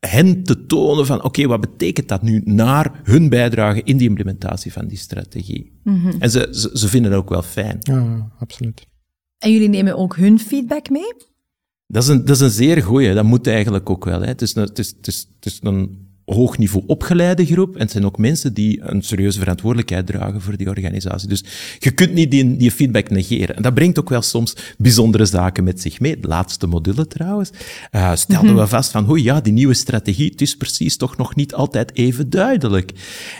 hen 0.00 0.42
te 0.42 0.66
tonen 0.66 1.06
van, 1.06 1.24
oké, 1.24 1.46
wat 1.46 1.60
betekent 1.60 2.08
dat 2.08 2.22
nu 2.22 2.42
naar 2.44 3.00
hun 3.02 3.28
bijdrage 3.28 3.82
in 3.82 3.96
die 3.96 4.08
implementatie 4.08 4.72
van 4.72 4.86
die 4.86 4.98
strategie? 4.98 5.80
Mm 5.84 6.00
-hmm. 6.00 6.14
En 6.18 6.30
ze, 6.30 6.48
ze, 6.50 6.70
ze, 6.72 6.88
vinden 6.88 7.10
het 7.10 7.20
ook 7.20 7.28
wel 7.28 7.42
fijn. 7.42 7.76
Ja, 7.80 8.30
absoluut. 8.38 8.86
En 9.38 9.52
jullie 9.52 9.68
nemen 9.68 9.96
ook 9.96 10.16
hun 10.16 10.38
feedback 10.38 10.90
mee? 10.90 11.14
Dat 11.86 12.02
is 12.02 12.08
een, 12.08 12.24
dat 12.24 12.36
is 12.36 12.40
een 12.40 12.50
zeer 12.50 12.82
goeie, 12.82 13.14
dat 13.14 13.24
moet 13.24 13.46
eigenlijk 13.46 13.90
ook 13.90 14.04
wel. 14.04 14.20
Hè. 14.20 14.26
Het, 14.26 14.42
is 14.42 14.54
een, 14.54 14.62
het, 14.62 14.78
is, 14.78 14.88
het, 14.96 15.06
is, 15.06 15.28
het 15.36 15.46
is 15.46 15.58
een 15.62 16.07
hoog 16.34 16.58
niveau 16.58 16.84
opgeleide 16.86 17.46
groep. 17.46 17.74
En 17.74 17.80
het 17.80 17.90
zijn 17.90 18.04
ook 18.04 18.18
mensen 18.18 18.54
die 18.54 18.80
een 18.82 19.02
serieuze 19.02 19.38
verantwoordelijkheid 19.38 20.06
dragen 20.06 20.40
voor 20.40 20.56
die 20.56 20.68
organisatie. 20.68 21.28
Dus 21.28 21.44
je 21.78 21.90
kunt 21.90 22.12
niet 22.12 22.30
die, 22.30 22.56
die 22.56 22.70
feedback 22.70 23.10
negeren. 23.10 23.56
En 23.56 23.62
dat 23.62 23.74
brengt 23.74 23.98
ook 23.98 24.08
wel 24.08 24.22
soms 24.22 24.56
bijzondere 24.78 25.26
zaken 25.26 25.64
met 25.64 25.80
zich 25.80 26.00
mee. 26.00 26.20
De 26.20 26.28
laatste 26.28 26.66
module 26.66 27.06
trouwens 27.06 27.50
uh, 27.92 28.14
stelden 28.14 28.56
we 28.56 28.66
vast 28.66 28.90
van, 28.90 29.10
oei 29.10 29.22
ja, 29.22 29.40
die 29.40 29.52
nieuwe 29.52 29.74
strategie, 29.74 30.30
het 30.30 30.40
is 30.40 30.56
precies 30.56 30.96
toch 30.96 31.16
nog 31.16 31.34
niet 31.34 31.54
altijd 31.54 31.96
even 31.96 32.30
duidelijk. 32.30 32.92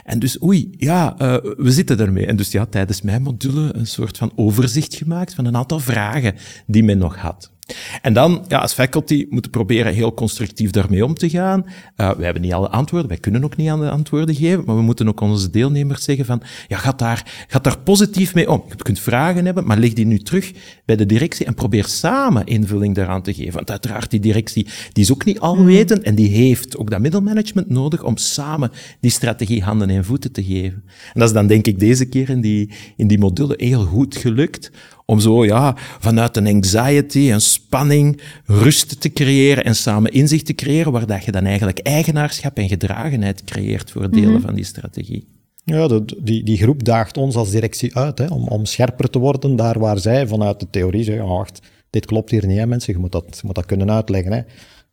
En 0.05 0.19
dus 0.19 0.43
oei, 0.43 0.71
ja, 0.77 1.17
uh, 1.23 1.37
we 1.57 1.71
zitten 1.71 2.01
ermee. 2.01 2.27
En 2.27 2.37
dus 2.37 2.53
ja, 2.53 2.67
tijdens 2.67 3.03
mijn 3.03 3.23
module 3.23 3.71
een 3.75 3.87
soort 3.87 4.17
van 4.17 4.33
overzicht 4.37 4.95
gemaakt 4.95 5.35
van 5.35 5.45
een 5.45 5.57
aantal 5.57 5.81
vragen 5.81 6.35
die 6.67 6.83
men 6.83 6.99
nog 6.99 7.17
had. 7.17 7.57
En 8.03 8.13
dan, 8.13 8.45
ja, 8.49 8.59
als 8.59 8.73
faculty 8.73 9.27
moeten 9.31 9.51
proberen 9.51 9.95
heel 9.95 10.15
constructief 10.15 10.71
daarmee 10.71 11.05
om 11.05 11.15
te 11.15 11.31
gaan. 11.31 11.65
Uh, 11.97 12.11
we 12.11 12.25
hebben 12.25 12.43
niet 12.43 12.53
alle 12.53 12.69
antwoorden, 12.69 13.09
wij 13.09 13.19
kunnen 13.19 13.45
ook 13.45 13.57
niet 13.57 13.71
alle 13.71 13.91
antwoorden 13.91 14.35
geven, 14.35 14.63
maar 14.67 14.77
we 14.77 14.83
moeten 14.83 15.09
ook 15.09 15.21
onze 15.21 15.51
deelnemers 15.51 16.05
zeggen 16.05 16.25
van, 16.25 16.43
ja, 16.69 16.77
gaat 16.77 16.99
daar, 16.99 17.45
gaat 17.49 17.65
daar 17.65 17.79
positief 17.79 18.35
mee 18.35 18.51
om. 18.51 18.65
Je 18.69 18.83
kunt 18.83 19.01
vragen 19.01 19.45
hebben, 19.45 19.67
maar 19.67 19.79
leg 19.79 19.93
die 19.93 20.07
nu 20.07 20.19
terug 20.19 20.53
bij 20.85 20.97
de 20.97 21.07
directie 21.07 21.47
en 21.47 21.55
probeer 21.55 21.85
samen 21.85 22.47
invulling 22.47 22.95
daaraan 22.95 23.23
te 23.23 23.35
geven. 23.35 23.53
Want 23.53 23.71
uiteraard, 23.71 24.11
die 24.11 24.21
directie, 24.21 24.67
die 24.93 25.05
is 25.05 25.13
ook 25.13 25.25
niet 25.25 25.41
alwetend 25.41 26.03
en 26.03 26.15
die 26.15 26.29
heeft 26.29 26.77
ook 26.77 26.91
dat 26.91 27.01
middelmanagement 27.01 27.69
nodig 27.69 28.03
om 28.03 28.17
samen 28.17 28.71
die 29.01 29.11
strategie 29.11 29.63
handen 29.63 29.91
en 29.91 30.05
voeten 30.05 30.33
te 30.33 30.45
geven. 30.45 30.83
En 30.87 31.21
dat 31.21 31.29
is 31.29 31.35
dan 31.35 31.47
denk 31.47 31.67
ik 31.67 31.79
deze 31.79 32.05
keer 32.05 32.31
in 32.31 32.41
die, 32.41 32.71
in 32.97 33.07
die 33.07 33.19
module 33.19 33.55
heel 33.57 33.85
goed 33.85 34.17
gelukt, 34.17 34.71
om 35.11 35.21
zo 35.21 35.45
ja, 35.45 35.75
vanuit 35.99 36.37
een 36.37 36.47
anxiety, 36.47 37.31
een 37.31 37.41
spanning, 37.41 38.21
rust 38.45 39.01
te 39.01 39.13
creëren 39.13 39.65
en 39.65 39.77
samen 39.77 40.13
inzicht 40.13 40.47
te 40.47 40.55
creëren, 40.55 40.93
waar 40.93 41.07
dat 41.07 41.25
je 41.25 41.33
dan 41.33 41.45
eigenlijk 41.45 41.79
eigenaarschap 41.79 42.57
en 42.57 42.69
gedragenheid 42.69 43.45
creëert 43.45 43.91
voor 43.91 44.11
delen 44.11 44.33
mhm. 44.33 44.41
van 44.41 44.55
die 44.55 44.65
strategie. 44.65 45.27
Ja, 45.65 45.89
de, 45.89 46.05
die, 46.23 46.45
die 46.45 46.57
groep 46.57 46.85
daagt 46.85 47.17
ons 47.17 47.37
als 47.37 47.51
directie 47.51 47.97
uit 47.97 48.19
hè, 48.19 48.27
om, 48.27 48.49
om 48.49 48.65
scherper 48.65 49.11
te 49.11 49.19
worden 49.19 49.57
daar 49.57 49.79
waar 49.79 49.99
zij 49.99 50.27
vanuit 50.27 50.61
de 50.61 50.71
theorie 50.71 51.05
zeggen, 51.05 51.25
oh, 51.25 51.37
wacht, 51.37 51.61
dit 51.91 52.07
klopt 52.07 52.31
hier 52.31 52.47
niet, 52.47 52.59
hè, 52.59 52.67
mensen, 52.67 52.93
je 52.93 52.99
moet 52.99 53.13
dat, 53.13 53.25
je 53.31 53.43
moet 53.43 53.55
dat 53.55 53.67
kunnen 53.67 53.91
uitleggen. 53.91 54.33
Hè. 54.33 54.41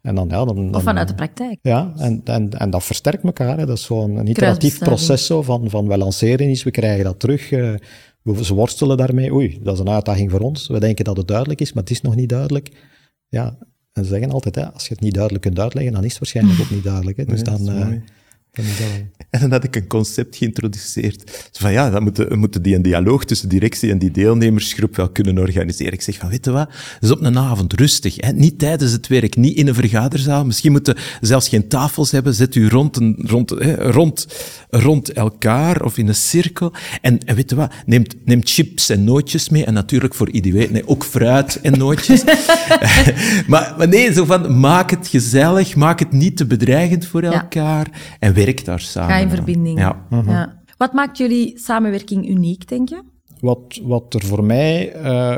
En 0.01 0.15
dan, 0.15 0.27
ja, 0.29 0.45
dan, 0.45 0.55
dan, 0.55 0.75
of 0.75 0.84
vanuit 0.84 1.07
de 1.07 1.15
praktijk. 1.15 1.60
Ja, 1.62 1.93
en, 1.98 2.22
en, 2.24 2.50
en 2.50 2.69
dat 2.69 2.84
versterkt 2.84 3.24
elkaar. 3.24 3.57
Hè. 3.57 3.65
Dat 3.65 3.77
is 3.77 3.84
zo'n 3.84 4.27
iteratief 4.27 4.79
proces 4.79 5.25
zo, 5.25 5.41
van, 5.41 5.69
van 5.69 5.88
we 5.88 5.98
lanceren 5.98 6.50
iets, 6.50 6.63
we 6.63 6.72
krijgen 6.72 7.03
dat 7.03 7.19
terug. 7.19 7.51
Uh, 7.51 7.74
ze 8.34 8.53
worstelen 8.53 8.98
daarmee. 8.98 9.34
Oei, 9.34 9.60
dat 9.63 9.74
is 9.74 9.79
een 9.79 9.89
uitdaging 9.89 10.32
voor 10.32 10.39
ons. 10.39 10.67
We 10.67 10.79
denken 10.79 11.05
dat 11.05 11.17
het 11.17 11.27
duidelijk 11.27 11.62
is, 11.62 11.74
maar 11.74 11.84
het 11.84 11.91
is 11.91 12.01
nog 12.01 12.15
niet 12.15 12.29
duidelijk. 12.29 12.72
Ja, 13.27 13.58
en 13.91 14.03
ze 14.03 14.10
zeggen 14.10 14.32
altijd, 14.32 14.55
ja, 14.55 14.72
als 14.74 14.88
je 14.88 14.94
het 14.94 15.03
niet 15.03 15.13
duidelijk 15.13 15.44
kunt 15.44 15.60
uitleggen, 15.60 15.94
dan 15.94 16.03
is 16.03 16.10
het 16.10 16.20
waarschijnlijk 16.20 16.60
ook 16.60 16.70
niet 16.70 16.84
duidelijk. 16.84 17.17
Hè. 17.17 17.25
Dus 17.25 17.44
dan, 17.44 17.70
uh, 17.70 17.88
en 19.29 19.41
dan 19.41 19.51
had 19.51 19.63
ik 19.63 19.75
een 19.75 19.88
concept 19.88 20.35
geïntroduceerd. 20.35 21.50
van 21.51 21.71
ja, 21.71 21.89
dan 21.89 22.03
moeten, 22.03 22.29
we 22.29 22.35
moeten 22.35 22.62
die 22.62 22.75
een 22.75 22.81
dialoog 22.81 23.25
tussen 23.25 23.50
directie 23.50 23.91
en 23.91 23.97
die 23.97 24.12
deelnemersgroep 24.12 24.95
wel 24.95 25.09
kunnen 25.09 25.38
organiseren. 25.38 25.93
Ik 25.93 26.01
zeg 26.01 26.17
van, 26.17 26.29
weet 26.29 26.45
je 26.45 26.51
wat, 26.51 26.69
is 27.00 27.12
op 27.12 27.21
een 27.21 27.38
avond 27.38 27.74
rustig. 27.74 28.15
Hè? 28.17 28.31
Niet 28.31 28.59
tijdens 28.59 28.91
het 28.91 29.07
werk, 29.07 29.35
niet 29.35 29.57
in 29.57 29.67
een 29.67 29.75
vergaderzaal. 29.75 30.45
Misschien 30.45 30.71
moeten 30.71 30.95
zelfs 31.21 31.47
geen 31.47 31.67
tafels 31.67 32.12
hebben. 32.12 32.33
Zet 32.33 32.55
u 32.55 32.69
rond, 32.69 32.97
een, 32.97 33.15
rond, 33.17 33.50
hè, 33.50 33.91
rond, 33.91 34.27
rond 34.69 35.13
elkaar 35.13 35.83
of 35.83 35.97
in 35.97 36.07
een 36.07 36.15
cirkel. 36.15 36.74
En, 37.01 37.19
en 37.25 37.35
weet 37.35 37.50
je 37.50 37.55
wat, 37.55 37.74
neem, 37.85 38.03
neem 38.25 38.41
chips 38.43 38.89
en 38.89 39.03
nootjes 39.03 39.50
mee. 39.50 39.65
En 39.65 39.74
natuurlijk 39.74 40.13
voor 40.13 40.29
iedereen, 40.29 40.71
nee, 40.71 40.88
ook 40.88 41.03
fruit 41.03 41.59
en 41.62 41.77
nootjes. 41.77 42.24
maar, 43.47 43.74
maar 43.77 43.88
nee, 43.88 44.13
zo 44.13 44.25
van, 44.25 44.59
maak 44.59 44.89
het 44.89 45.07
gezellig, 45.07 45.75
maak 45.75 46.00
het 46.00 46.12
niet 46.12 46.38
te 46.38 46.45
bedreigend 46.45 47.05
voor 47.05 47.21
elkaar. 47.21 47.88
En 48.19 48.33
daar 48.66 48.80
samen. 48.80 49.10
Ga 49.10 49.18
in 49.18 49.30
verbinding. 49.30 49.80
Ja. 49.80 50.06
ja. 50.10 50.64
Wat 50.78 50.94
maakt 50.94 51.18
jullie 51.18 51.60
samenwerking 51.60 52.30
uniek, 52.30 52.68
denk 52.68 52.90
je? 52.90 53.02
Wat, 53.40 53.80
wat 53.84 54.14
er 54.14 54.25
voor 54.25 54.44
mij 54.44 54.96
uh, 54.96 55.36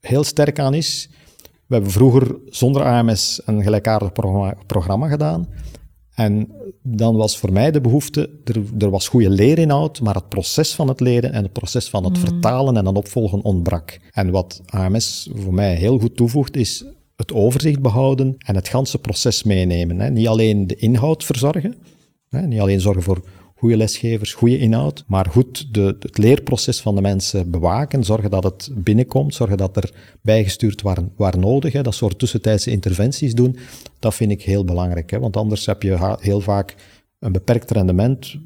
heel 0.00 0.24
sterk 0.24 0.58
aan 0.58 0.74
is, 0.74 1.08
we 1.66 1.74
hebben 1.74 1.92
vroeger 1.92 2.36
zonder 2.46 2.82
AMS 2.82 3.40
een 3.44 3.62
gelijkaardig 3.62 4.12
programma, 4.12 4.54
programma 4.66 5.08
gedaan. 5.08 5.48
En 6.14 6.48
dan 6.82 7.16
was 7.16 7.38
voor 7.38 7.52
mij 7.52 7.70
de 7.70 7.80
behoefte, 7.80 8.30
er, 8.44 8.62
er, 8.78 8.90
was 8.90 9.08
goede 9.08 9.30
leerinhoud, 9.30 10.00
maar 10.00 10.14
het 10.14 10.28
proces 10.28 10.74
van 10.74 10.88
het 10.88 11.00
leren 11.00 11.32
en 11.32 11.42
het 11.42 11.52
proces 11.52 11.88
van 11.88 12.04
het 12.04 12.16
mm. 12.16 12.20
vertalen 12.20 12.76
en 12.76 12.84
dan 12.84 12.96
opvolgen 12.96 13.42
ontbrak. 13.42 13.98
En 14.12 14.30
wat 14.30 14.62
AMS 14.66 15.30
voor 15.34 15.54
mij 15.54 15.74
heel 15.74 15.98
goed 15.98 16.16
toevoegt, 16.16 16.56
is 16.56 16.84
het 17.16 17.32
overzicht 17.32 17.80
behouden 17.80 18.34
en 18.38 18.54
het 18.54 18.68
ganse 18.68 18.98
proces 18.98 19.42
meenemen. 19.42 20.00
Hè. 20.00 20.10
Niet 20.10 20.28
alleen 20.28 20.66
de 20.66 20.76
inhoud 20.76 21.24
verzorgen, 21.24 21.74
niet 22.40 22.60
alleen 22.60 22.80
zorgen 22.80 23.02
voor 23.02 23.22
goede 23.56 23.76
lesgevers, 23.76 24.32
goede 24.32 24.58
inhoud, 24.58 25.04
maar 25.06 25.26
goed 25.30 25.74
de, 25.74 25.96
het 26.00 26.18
leerproces 26.18 26.80
van 26.80 26.94
de 26.94 27.00
mensen 27.00 27.50
bewaken, 27.50 28.04
zorgen 28.04 28.30
dat 28.30 28.44
het 28.44 28.70
binnenkomt, 28.74 29.34
zorgen 29.34 29.56
dat 29.56 29.76
er 29.76 29.92
bijgestuurd 30.20 30.82
waar, 30.82 30.98
waar 31.16 31.38
nodig, 31.38 31.72
hè, 31.72 31.82
dat 31.82 31.94
soort 31.94 32.18
tussentijdse 32.18 32.70
interventies 32.70 33.34
doen, 33.34 33.56
dat 33.98 34.14
vind 34.14 34.30
ik 34.30 34.42
heel 34.42 34.64
belangrijk. 34.64 35.10
Hè, 35.10 35.18
want 35.18 35.36
anders 35.36 35.66
heb 35.66 35.82
je 35.82 36.16
heel 36.20 36.40
vaak 36.40 36.74
een 37.18 37.32
beperkt 37.32 37.70
rendement, 37.70 38.36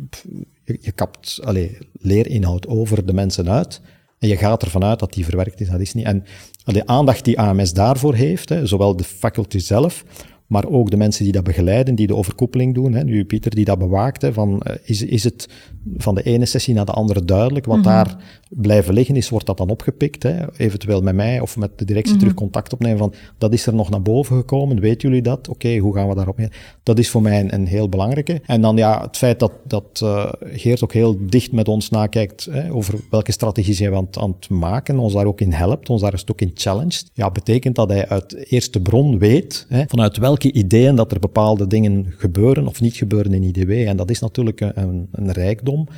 je, 0.64 0.78
je 0.80 0.92
kapt 0.92 1.40
allez, 1.42 1.70
leerinhoud 1.92 2.66
over 2.66 3.06
de 3.06 3.12
mensen 3.12 3.50
uit, 3.50 3.80
en 4.18 4.28
je 4.28 4.36
gaat 4.36 4.62
ervan 4.62 4.84
uit 4.84 4.98
dat 4.98 5.12
die 5.12 5.24
verwerkt 5.24 5.60
is, 5.60 5.68
dat 5.68 5.80
is 5.80 5.94
niet. 5.94 6.04
En 6.04 6.24
de 6.64 6.86
aandacht 6.86 7.24
die 7.24 7.38
AMS 7.38 7.72
daarvoor 7.72 8.14
heeft, 8.14 8.48
hè, 8.48 8.66
zowel 8.66 8.96
de 8.96 9.04
faculty 9.04 9.58
zelf, 9.58 10.04
maar 10.50 10.66
ook 10.66 10.90
de 10.90 10.96
mensen 10.96 11.24
die 11.24 11.32
dat 11.32 11.44
begeleiden, 11.44 11.94
die 11.94 12.06
de 12.06 12.16
overkoepeling 12.16 12.74
doen. 12.74 12.92
Hè, 12.92 13.04
nu 13.04 13.24
Pieter 13.24 13.54
die 13.54 13.64
dat 13.64 13.78
bewaakt, 13.78 14.22
hè, 14.22 14.32
van, 14.32 14.62
uh, 14.66 14.74
is, 14.82 15.02
is 15.02 15.24
het 15.24 15.48
van 15.96 16.14
de 16.14 16.22
ene 16.22 16.46
sessie 16.46 16.74
naar 16.74 16.84
de 16.84 16.92
andere 16.92 17.24
duidelijk, 17.24 17.66
wat 17.66 17.76
mm 17.76 17.82
-hmm. 17.82 17.92
daar 17.92 18.39
blijven 18.50 18.94
liggen 18.94 19.16
is, 19.16 19.28
wordt 19.28 19.46
dat 19.46 19.56
dan 19.56 19.68
opgepikt, 19.68 20.22
hè, 20.22 20.52
eventueel 20.56 21.00
met 21.00 21.14
mij 21.14 21.40
of 21.40 21.56
met 21.56 21.78
de 21.78 21.84
directie 21.84 22.12
mm 22.12 22.18
-hmm. 22.18 22.28
terug 22.28 22.42
contact 22.42 22.72
opnemen 22.72 22.98
van, 22.98 23.14
dat 23.38 23.52
is 23.52 23.66
er 23.66 23.74
nog 23.74 23.90
naar 23.90 24.02
boven 24.02 24.36
gekomen, 24.36 24.80
weten 24.80 25.08
jullie 25.08 25.22
dat? 25.22 25.38
Oké, 25.38 25.50
okay, 25.50 25.78
hoe 25.78 25.94
gaan 25.94 26.08
we 26.08 26.14
daarop 26.14 26.36
mee? 26.36 26.48
Dat 26.82 26.98
is 26.98 27.10
voor 27.10 27.22
mij 27.22 27.40
een, 27.40 27.54
een, 27.54 27.66
heel 27.66 27.88
belangrijke. 27.88 28.40
En 28.46 28.60
dan 28.60 28.76
ja, 28.76 29.02
het 29.02 29.16
feit 29.16 29.38
dat, 29.38 29.52
dat 29.64 30.00
uh, 30.02 30.32
Geert 30.40 30.84
ook 30.84 30.92
heel 30.92 31.16
dicht 31.20 31.52
met 31.52 31.68
ons 31.68 31.90
nakijkt 31.90 32.48
hè, 32.50 32.72
over 32.72 32.94
welke 33.10 33.32
strategie 33.32 33.74
zijn 33.74 33.90
we 33.90 33.96
aan, 33.96 34.08
aan 34.10 34.36
het 34.40 34.48
maken, 34.48 34.98
ons 34.98 35.12
daar 35.12 35.26
ook 35.26 35.40
in 35.40 35.52
helpt, 35.52 35.90
ons 35.90 36.00
daar 36.00 36.12
een 36.12 36.18
stuk 36.18 36.40
in 36.40 36.50
challenged, 36.54 37.10
ja, 37.14 37.30
betekent 37.30 37.74
dat 37.74 37.88
hij 37.88 38.08
uit 38.08 38.50
eerste 38.50 38.80
bron 38.80 39.18
weet, 39.18 39.66
hè, 39.68 39.84
vanuit 39.86 40.16
welke 40.16 40.40
welke 40.40 40.58
ideeën 40.58 40.94
dat 40.94 41.12
er 41.12 41.20
bepaalde 41.20 41.66
dingen 41.66 42.14
gebeuren 42.16 42.66
of 42.66 42.80
niet 42.80 42.96
gebeuren 42.96 43.34
in 43.34 43.42
IDW. 43.42 43.70
En 43.70 43.96
dat 43.96 44.10
is 44.10 44.20
natuurlijk 44.20 44.60
een, 44.60 45.08
een 45.12 45.32
rijkdom. 45.32 45.88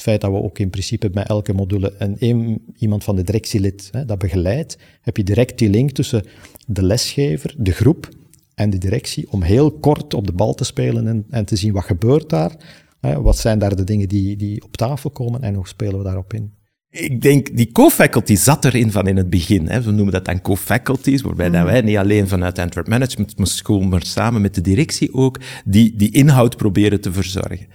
Het 0.00 0.08
feit 0.08 0.20
dat 0.20 0.30
we 0.30 0.42
ook 0.42 0.58
in 0.58 0.70
principe 0.70 1.10
bij 1.10 1.22
elke 1.22 1.52
module 1.52 1.94
een, 1.98 2.62
iemand 2.76 3.04
van 3.04 3.16
de 3.16 3.22
directielid 3.22 3.88
hè, 3.92 4.04
dat 4.04 4.18
begeleidt, 4.18 4.78
heb 5.00 5.16
je 5.16 5.24
direct 5.24 5.58
die 5.58 5.68
link 5.68 5.90
tussen 5.90 6.24
de 6.66 6.82
lesgever, 6.82 7.54
de 7.58 7.72
groep 7.72 8.08
en 8.54 8.70
de 8.70 8.78
directie, 8.78 9.32
om 9.32 9.42
heel 9.42 9.70
kort 9.70 10.14
op 10.14 10.26
de 10.26 10.32
bal 10.32 10.54
te 10.54 10.64
spelen 10.64 11.06
en, 11.06 11.26
en 11.30 11.44
te 11.44 11.56
zien 11.56 11.72
wat 11.72 11.84
gebeurt 11.84 12.28
daar. 12.28 12.56
Hè, 13.00 13.20
wat 13.20 13.38
zijn 13.38 13.58
daar 13.58 13.76
de 13.76 13.84
dingen 13.84 14.08
die, 14.08 14.36
die 14.36 14.64
op 14.64 14.76
tafel 14.76 15.10
komen 15.10 15.42
en 15.42 15.54
hoe 15.54 15.68
spelen 15.68 15.98
we 15.98 16.04
daarop 16.04 16.32
in? 16.34 16.52
Ik 16.90 17.20
denk, 17.20 17.56
die 17.56 17.72
co-faculty 17.72 18.36
zat 18.36 18.64
erin 18.64 18.90
van 18.90 19.06
in 19.06 19.16
het 19.16 19.30
begin. 19.30 19.68
Hè. 19.68 19.82
We 19.82 19.90
noemen 19.90 20.12
dat 20.12 20.24
dan 20.24 20.40
co-faculties, 20.40 21.22
waarbij 21.22 21.48
mm. 21.48 21.64
wij 21.64 21.80
niet 21.80 21.96
alleen 21.96 22.28
vanuit 22.28 22.58
Antwerp 22.58 22.88
Management 22.88 23.34
School, 23.36 23.80
maar 23.80 24.02
samen 24.02 24.40
met 24.40 24.54
de 24.54 24.60
directie 24.60 25.14
ook, 25.14 25.40
die, 25.64 25.96
die 25.96 26.12
inhoud 26.12 26.56
proberen 26.56 27.00
te 27.00 27.12
verzorgen. 27.12 27.66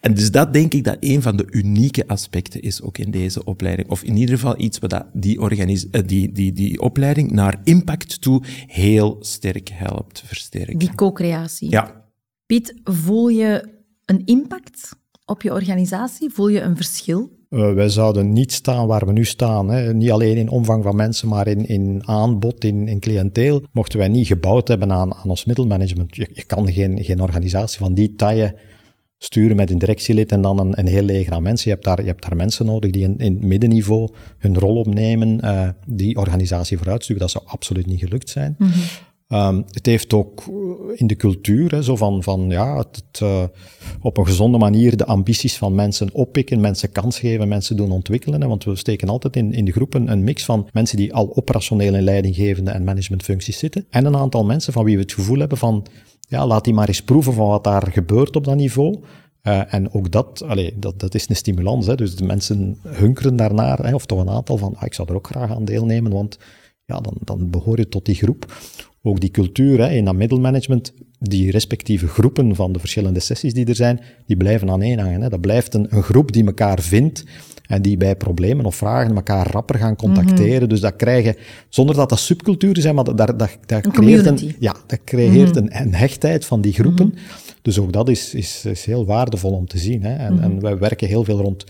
En 0.00 0.14
dus 0.14 0.30
dat 0.30 0.52
denk 0.52 0.74
ik 0.74 0.84
dat 0.84 0.96
een 1.00 1.22
van 1.22 1.36
de 1.36 1.46
unieke 1.50 2.08
aspecten 2.08 2.62
is 2.62 2.82
ook 2.82 2.98
in 2.98 3.10
deze 3.10 3.44
opleiding. 3.44 3.88
Of 3.88 4.02
in 4.02 4.16
ieder 4.16 4.34
geval 4.34 4.60
iets 4.60 4.78
wat 4.78 5.04
die, 5.12 5.40
organis 5.40 5.90
eh, 5.90 6.02
die, 6.06 6.32
die, 6.32 6.52
die 6.52 6.80
opleiding 6.80 7.30
naar 7.30 7.60
impact 7.64 8.20
toe 8.20 8.42
heel 8.66 9.16
sterk 9.20 9.70
helpt 9.72 10.22
versterken. 10.26 10.78
Die 10.78 10.94
co-creatie. 10.94 11.70
Ja. 11.70 12.04
Piet, 12.46 12.80
voel 12.84 13.28
je 13.28 13.64
een 14.04 14.22
impact 14.24 14.96
op 15.24 15.42
je 15.42 15.52
organisatie? 15.52 16.30
Voel 16.30 16.48
je 16.48 16.60
een 16.60 16.76
verschil? 16.76 17.42
Uh, 17.54 17.72
wij 17.72 17.88
zouden 17.88 18.32
niet 18.32 18.52
staan 18.52 18.86
waar 18.86 19.06
we 19.06 19.12
nu 19.12 19.24
staan. 19.24 19.70
Hè. 19.70 19.94
Niet 19.94 20.10
alleen 20.10 20.36
in 20.36 20.48
omvang 20.48 20.82
van 20.82 20.96
mensen, 20.96 21.28
maar 21.28 21.46
in, 21.46 21.68
in 21.68 22.02
aanbod, 22.04 22.64
in, 22.64 22.88
in 22.88 23.00
cliënteel. 23.00 23.62
Mochten 23.72 23.98
wij 23.98 24.08
niet 24.08 24.26
gebouwd 24.26 24.68
hebben 24.68 24.92
aan, 24.92 25.14
aan 25.14 25.28
ons 25.28 25.44
middelmanagement. 25.44 26.16
Je, 26.16 26.28
je, 26.32 26.44
kan 26.44 26.72
geen, 26.72 27.04
geen 27.04 27.20
organisatie 27.20 27.78
van 27.78 27.94
die 27.94 28.14
taille 28.14 28.56
sturen 29.18 29.56
met 29.56 29.70
een 29.70 29.78
directielid 29.78 30.32
en 30.32 30.42
dan 30.42 30.58
een, 30.58 30.78
een 30.78 30.86
heel 30.86 31.02
leger 31.02 31.32
aan 31.32 31.42
mensen. 31.42 31.70
Je 31.70 31.74
hebt 31.74 31.84
daar, 31.84 32.00
je 32.00 32.06
hebt 32.06 32.22
daar 32.22 32.36
mensen 32.36 32.66
nodig 32.66 32.90
die 32.90 33.02
in, 33.02 33.18
in 33.18 33.34
het 33.34 33.44
middenniveau 33.44 34.08
hun 34.38 34.58
rol 34.58 34.76
opnemen, 34.76 35.38
uh, 35.44 35.68
die 35.86 36.16
organisatie 36.16 36.78
vooruitsturen. 36.78 37.22
Dat 37.22 37.30
zou 37.30 37.44
absoluut 37.46 37.86
niet 37.86 38.00
gelukt 38.00 38.28
zijn. 38.28 38.54
-hmm. 38.58 38.70
Um, 39.28 39.64
het 39.70 39.86
heeft 39.86 40.12
ook 40.12 40.44
in 40.94 41.06
de 41.06 41.16
cultuur, 41.16 41.70
hè, 41.70 41.82
zo 41.82 41.96
van, 41.96 42.22
van 42.22 42.50
ja, 42.50 42.76
het, 42.76 43.20
uh, 43.22 43.42
op 44.00 44.16
een 44.16 44.26
gezonde 44.26 44.58
manier 44.58 44.96
de 44.96 45.06
ambities 45.06 45.56
van 45.56 45.74
mensen 45.74 46.14
oppikken, 46.14 46.60
mensen 46.60 46.92
kans 46.92 47.18
geven, 47.18 47.48
mensen 47.48 47.76
doen 47.76 47.90
ontwikkelen. 47.90 48.48
Want 48.48 48.64
we 48.64 48.76
steken 48.76 49.08
altijd 49.08 49.36
in, 49.36 49.52
in 49.52 49.64
de 49.64 49.72
groepen 49.72 50.10
een 50.10 50.24
mix 50.24 50.44
van 50.44 50.68
mensen 50.72 50.96
die 50.96 51.14
al 51.14 51.36
operationeel 51.36 51.94
in 51.94 52.02
leidinggevende 52.02 52.70
en 52.70 52.84
managementfuncties 52.84 53.58
zitten. 53.58 53.86
En 53.90 54.04
een 54.04 54.16
aantal 54.16 54.44
mensen 54.44 54.72
van 54.72 54.84
wie 54.84 54.96
we 54.96 55.02
het 55.02 55.12
gevoel 55.12 55.38
hebben 55.38 55.58
van, 55.58 55.86
ja, 56.28 56.46
laat 56.46 56.64
die 56.64 56.74
maar 56.74 56.88
eens 56.88 57.02
proeven 57.02 57.32
van 57.32 57.48
wat 57.48 57.64
daar 57.64 57.92
gebeurt 57.92 58.36
op 58.36 58.44
dat 58.44 58.56
niveau. 58.56 58.98
Uh, 59.42 59.74
en 59.74 59.92
ook 59.92 60.10
dat, 60.10 60.42
allee, 60.42 60.74
dat, 60.78 61.00
dat 61.00 61.14
is 61.14 61.28
een 61.28 61.36
stimulans. 61.36 61.86
Hè, 61.86 61.94
dus 61.94 62.16
de 62.16 62.24
mensen 62.24 62.78
hunkeren 62.82 63.36
daarnaar, 63.36 63.86
hè, 63.86 63.94
of 63.94 64.06
toch 64.06 64.20
een 64.20 64.30
aantal 64.30 64.56
van, 64.56 64.76
ah, 64.76 64.82
ik 64.82 64.94
zou 64.94 65.08
er 65.08 65.14
ook 65.14 65.26
graag 65.26 65.50
aan 65.50 65.64
deelnemen, 65.64 66.12
want 66.12 66.38
ja, 66.84 67.00
dan, 67.00 67.14
dan 67.20 67.50
behoor 67.50 67.78
je 67.78 67.88
tot 67.88 68.04
die 68.04 68.14
groep 68.14 68.52
ook 69.06 69.20
die 69.20 69.30
cultuur 69.30 69.78
hè, 69.78 69.90
in 69.90 70.04
dat 70.04 70.14
middelmanagement, 70.14 70.92
die 71.18 71.50
respectieve 71.50 72.06
groepen 72.06 72.54
van 72.54 72.72
de 72.72 72.78
verschillende 72.78 73.20
sessies 73.20 73.54
die 73.54 73.66
er 73.66 73.74
zijn, 73.74 74.00
die 74.26 74.36
blijven 74.36 74.70
aaneenhangen. 74.70 75.20
Hè. 75.20 75.28
Dat 75.28 75.40
blijft 75.40 75.74
een, 75.74 75.86
een 75.90 76.02
groep 76.02 76.32
die 76.32 76.44
elkaar 76.44 76.80
vindt 76.80 77.24
en 77.66 77.82
die 77.82 77.96
bij 77.96 78.16
problemen 78.16 78.64
of 78.64 78.74
vragen 78.74 79.14
elkaar 79.14 79.50
rapper 79.50 79.78
gaan 79.78 79.96
contacteren. 79.96 80.68
Dus 80.68 80.80
dat 80.80 80.96
krijgen, 80.96 81.36
zonder 81.68 81.94
dat 81.94 82.08
dat 82.08 82.18
subculturen 82.18 82.82
zijn, 82.82 82.94
maar 82.94 83.04
dat, 83.04 83.18
dat, 83.18 83.38
dat, 83.38 83.58
dat 83.66 83.84
Een 83.84 83.92
creëert, 83.92 84.26
een, 84.26 84.54
ja, 84.58 84.76
dat 84.86 85.00
creëert 85.04 85.56
een, 85.56 85.80
een 85.80 85.94
hechtheid 85.94 86.44
van 86.44 86.60
die 86.60 86.72
groepen. 86.72 87.14
Dus 87.62 87.78
ook 87.78 87.92
dat 87.92 88.08
is, 88.08 88.34
is, 88.34 88.64
is 88.64 88.84
heel 88.84 89.06
waardevol 89.06 89.52
om 89.52 89.66
te 89.66 89.78
zien. 89.78 90.02
Hè. 90.02 90.14
En, 90.14 90.40
en 90.40 90.60
wij 90.60 90.78
werken 90.78 91.08
heel 91.08 91.24
veel 91.24 91.40
rond 91.40 91.64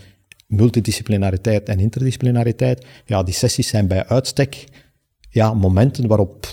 multidisciplinariteit 0.47 1.69
en 1.69 1.79
interdisciplinariteit. 1.79 2.85
Ja, 3.05 3.23
die 3.23 3.33
sessies 3.33 3.67
zijn 3.67 3.87
bij 3.87 4.05
uitstek 4.05 4.65
ja, 5.29 5.53
momenten 5.53 6.07
waarop 6.07 6.47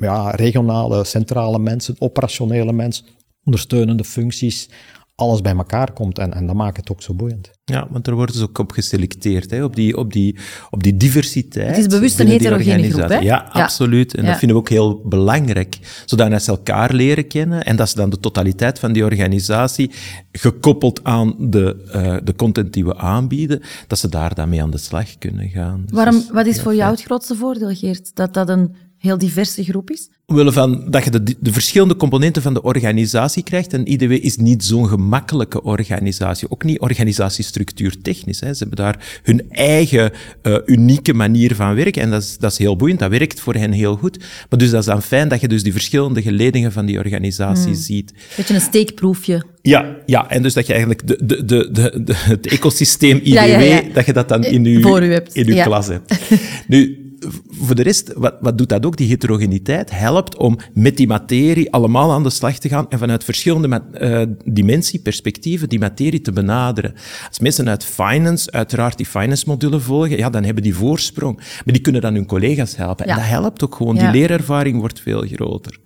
ja, 0.00 0.30
regionale, 0.30 1.04
centrale 1.04 1.58
mensen, 1.58 1.94
operationele 1.98 2.72
mensen, 2.72 3.04
ondersteunende 3.44 4.04
functies, 4.04 4.68
alles 5.14 5.40
bij 5.40 5.54
elkaar 5.56 5.92
komt. 5.92 6.18
En, 6.18 6.32
en 6.34 6.46
dat 6.46 6.56
maakt 6.56 6.76
het 6.76 6.90
ook 6.90 7.02
zo 7.02 7.14
boeiend. 7.14 7.50
Ja, 7.64 7.86
want 7.90 8.06
er 8.06 8.14
worden 8.14 8.34
ze 8.34 8.42
ook 8.42 8.58
op 8.58 8.70
geselecteerd, 8.72 9.50
hè, 9.50 9.64
op, 9.64 9.76
die, 9.76 9.96
op, 9.96 10.12
die, 10.12 10.36
op 10.70 10.82
die 10.82 10.96
diversiteit. 10.96 11.66
Het 11.68 11.76
is 11.78 11.86
bewust 11.86 12.20
een 12.20 12.26
heterogene 12.26 12.90
groep, 12.90 13.08
hè? 13.08 13.14
Ja, 13.14 13.20
Ja. 13.22 13.48
absoluut. 13.52 14.14
En 14.14 14.22
Ja. 14.22 14.28
dat 14.28 14.38
vinden 14.38 14.56
we 14.56 14.62
ook 14.62 14.68
heel 14.68 15.02
belangrijk. 15.04 15.78
Zodat 16.06 16.42
ze 16.42 16.50
elkaar 16.50 16.94
leren 16.94 17.26
kennen 17.26 17.64
en 17.64 17.76
dat 17.76 17.88
ze 17.88 17.96
dan 17.96 18.10
de 18.10 18.20
totaliteit 18.20 18.78
van 18.78 18.92
die 18.92 19.04
organisatie, 19.04 19.90
gekoppeld 20.32 21.04
aan 21.04 21.34
de, 21.38 21.88
eh, 21.92 22.16
de 22.24 22.34
content 22.34 22.72
die 22.72 22.84
we 22.84 22.96
aanbieden, 22.96 23.62
dat 23.86 23.98
ze 23.98 24.08
daar 24.08 24.34
dan 24.34 24.48
mee 24.48 24.62
aan 24.62 24.70
de 24.70 24.78
slag 24.78 25.18
kunnen 25.18 25.48
gaan. 25.48 25.82
Dus 25.86 25.94
Waarom, 25.96 26.24
wat 26.32 26.46
is 26.46 26.60
voor 26.60 26.74
jou 26.74 26.90
het 26.90 27.02
grootste 27.02 27.34
voordeel, 27.34 27.74
Geert? 27.74 28.10
Dat 28.14 28.34
dat 28.34 28.48
een 28.48 28.74
heel 29.00 29.18
diverse 29.18 29.64
groep 29.64 29.90
is? 29.90 30.10
Omwille 30.26 30.52
van 30.52 30.84
dat 30.90 31.04
je 31.04 31.10
de, 31.10 31.36
de 31.40 31.52
verschillende 31.52 31.96
componenten 31.96 32.42
van 32.42 32.54
de 32.54 32.62
organisatie 32.62 33.42
krijgt. 33.42 33.72
En 33.72 33.92
IDW 33.92 34.10
is 34.10 34.36
niet 34.36 34.64
zo'n 34.64 34.88
gemakkelijke 34.88 35.62
organisatie. 35.62 36.50
Ook 36.50 36.64
niet 36.64 36.80
organisatiestructuur 36.80 38.02
technisch. 38.02 38.40
Hè. 38.40 38.54
Ze 38.54 38.58
hebben 38.58 38.84
daar 38.84 39.20
hun 39.22 39.50
eigen 39.50 40.12
eh, 40.42 40.56
unieke 40.66 41.14
manier 41.14 41.54
van 41.54 41.74
werken. 41.74 42.02
En 42.02 42.10
dat 42.10 42.22
is, 42.22 42.38
dat 42.38 42.52
is 42.52 42.58
heel 42.58 42.76
boeiend. 42.76 42.98
Dat 42.98 43.10
werkt 43.10 43.40
voor 43.40 43.54
hen 43.54 43.72
heel 43.72 43.96
goed. 43.96 44.18
Maar 44.18 44.58
dus 44.58 44.70
dat 44.70 44.80
is 44.80 44.86
dan 44.86 45.02
fijn 45.02 45.28
dat 45.28 45.40
je 45.40 45.48
dus 45.48 45.62
die 45.62 45.72
verschillende 45.72 46.22
geledingen 46.22 46.72
van 46.72 46.86
die 46.86 46.98
organisatie 46.98 47.74
ziet. 47.74 48.12
Beetje 48.36 48.54
een 48.54 48.60
steekproefje. 48.60 49.42
Ja, 49.62 49.96
ja, 50.06 50.30
en 50.30 50.42
dus 50.42 50.54
dat 50.54 50.66
je 50.66 50.72
eigenlijk 50.72 51.06
de, 51.06 51.24
de, 51.24 51.44
de, 51.44 51.70
de, 52.04 52.14
het 52.14 52.46
ecosysteem 52.46 53.16
IDW, 53.16 53.32
Ja, 53.32 53.44
ja, 53.44 53.58
ja. 53.60 53.82
dat 53.92 54.06
je 54.06 54.12
dat 54.12 54.28
dan 54.28 54.44
in 54.44 54.64
je, 54.64 54.80
Voor 54.80 55.02
u 55.02 55.12
hebt, 55.12 55.34
in 55.34 55.48
uw 55.48 55.62
klas 55.62 55.86
hebt. 55.86 56.14
Nu, 56.68 57.09
voor 57.48 57.74
de 57.74 57.82
rest, 57.82 58.12
wat, 58.16 58.34
wat 58.40 58.58
doet 58.58 58.68
dat 58.68 58.86
ook? 58.86 58.96
Die 58.96 59.08
heterogeniteit 59.08 59.90
helpt 59.90 60.36
om 60.36 60.58
met 60.74 60.96
die 60.96 61.06
materie 61.06 61.72
allemaal 61.72 62.12
aan 62.12 62.22
de 62.22 62.30
slag 62.30 62.58
te 62.58 62.68
gaan 62.68 62.86
en 62.88 62.98
vanuit 62.98 63.24
verschillende 63.24 63.82
eh, 63.92 64.22
dimensie, 64.44 65.00
perspectieven, 65.00 65.68
die 65.68 65.78
materie 65.78 66.20
te 66.20 66.32
benaderen. 66.32 66.94
Als 67.28 67.38
mensen 67.38 67.68
uit 67.68 67.84
finance 67.84 68.50
uiteraard 68.50 68.96
die 68.96 69.06
finance-modulen 69.06 69.82
volgen, 69.82 70.16
ja, 70.16 70.30
dan 70.30 70.44
hebben 70.44 70.62
die 70.62 70.74
voorsprong. 70.74 71.36
Maar 71.36 71.74
die 71.74 71.80
kunnen 71.80 72.00
dan 72.00 72.14
hun 72.14 72.26
collega's 72.26 72.76
helpen. 72.76 73.06
Ja. 73.06 73.12
En 73.12 73.18
dat 73.18 73.28
helpt 73.28 73.64
ook 73.64 73.74
gewoon. 73.74 73.94
Ja. 73.94 74.00
Die 74.00 74.20
leerervaring 74.20 74.78
wordt 74.78 75.00
veel 75.00 75.20
groter. 75.20 75.78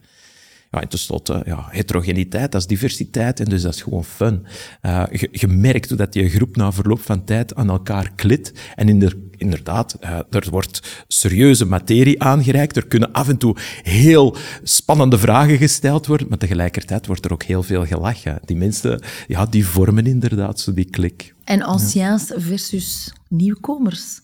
Ja, 0.74 0.80
en 0.80 0.88
tenslotte, 0.88 1.42
ja, 1.46 1.66
heterogeniteit, 1.70 2.52
dat 2.52 2.60
is 2.60 2.66
diversiteit 2.66 3.40
en 3.40 3.44
dus 3.44 3.62
dat 3.62 3.74
is 3.74 3.82
gewoon 3.82 4.04
fun. 4.04 4.46
Eh, 4.80 5.04
je, 5.10 5.28
je 5.30 5.46
merkt 5.46 5.88
hoe 5.88 5.98
dat 5.98 6.12
die 6.12 6.28
groep 6.28 6.56
na 6.56 6.72
verloop 6.72 7.00
van 7.00 7.24
tijd 7.24 7.54
aan 7.54 7.70
elkaar 7.70 8.12
klit. 8.14 8.52
En 8.74 8.88
inder, 8.88 9.16
inderdaad, 9.36 9.96
eh, 10.00 10.18
er 10.30 10.46
wordt 10.50 11.04
serieuze 11.08 11.64
materie 11.64 12.22
aangereikt. 12.22 12.76
Er 12.76 12.86
kunnen 12.86 13.12
af 13.12 13.28
en 13.28 13.36
toe 13.36 13.56
heel 13.82 14.36
spannende 14.62 15.18
vragen 15.18 15.58
gesteld 15.58 16.06
worden, 16.06 16.28
maar 16.28 16.38
tegelijkertijd 16.38 17.06
wordt 17.06 17.24
er 17.24 17.32
ook 17.32 17.42
heel 17.42 17.62
veel 17.62 17.86
gelachen. 17.86 18.40
Die 18.44 18.56
mensen, 18.56 19.02
ja, 19.26 19.46
die 19.46 19.66
vormen 19.66 20.06
inderdaad 20.06 20.60
zo 20.60 20.72
die 20.72 20.90
klik. 20.90 21.34
En 21.44 21.62
anciens 21.62 22.32
versus 22.36 23.12
nieuwkomers. 23.28 24.20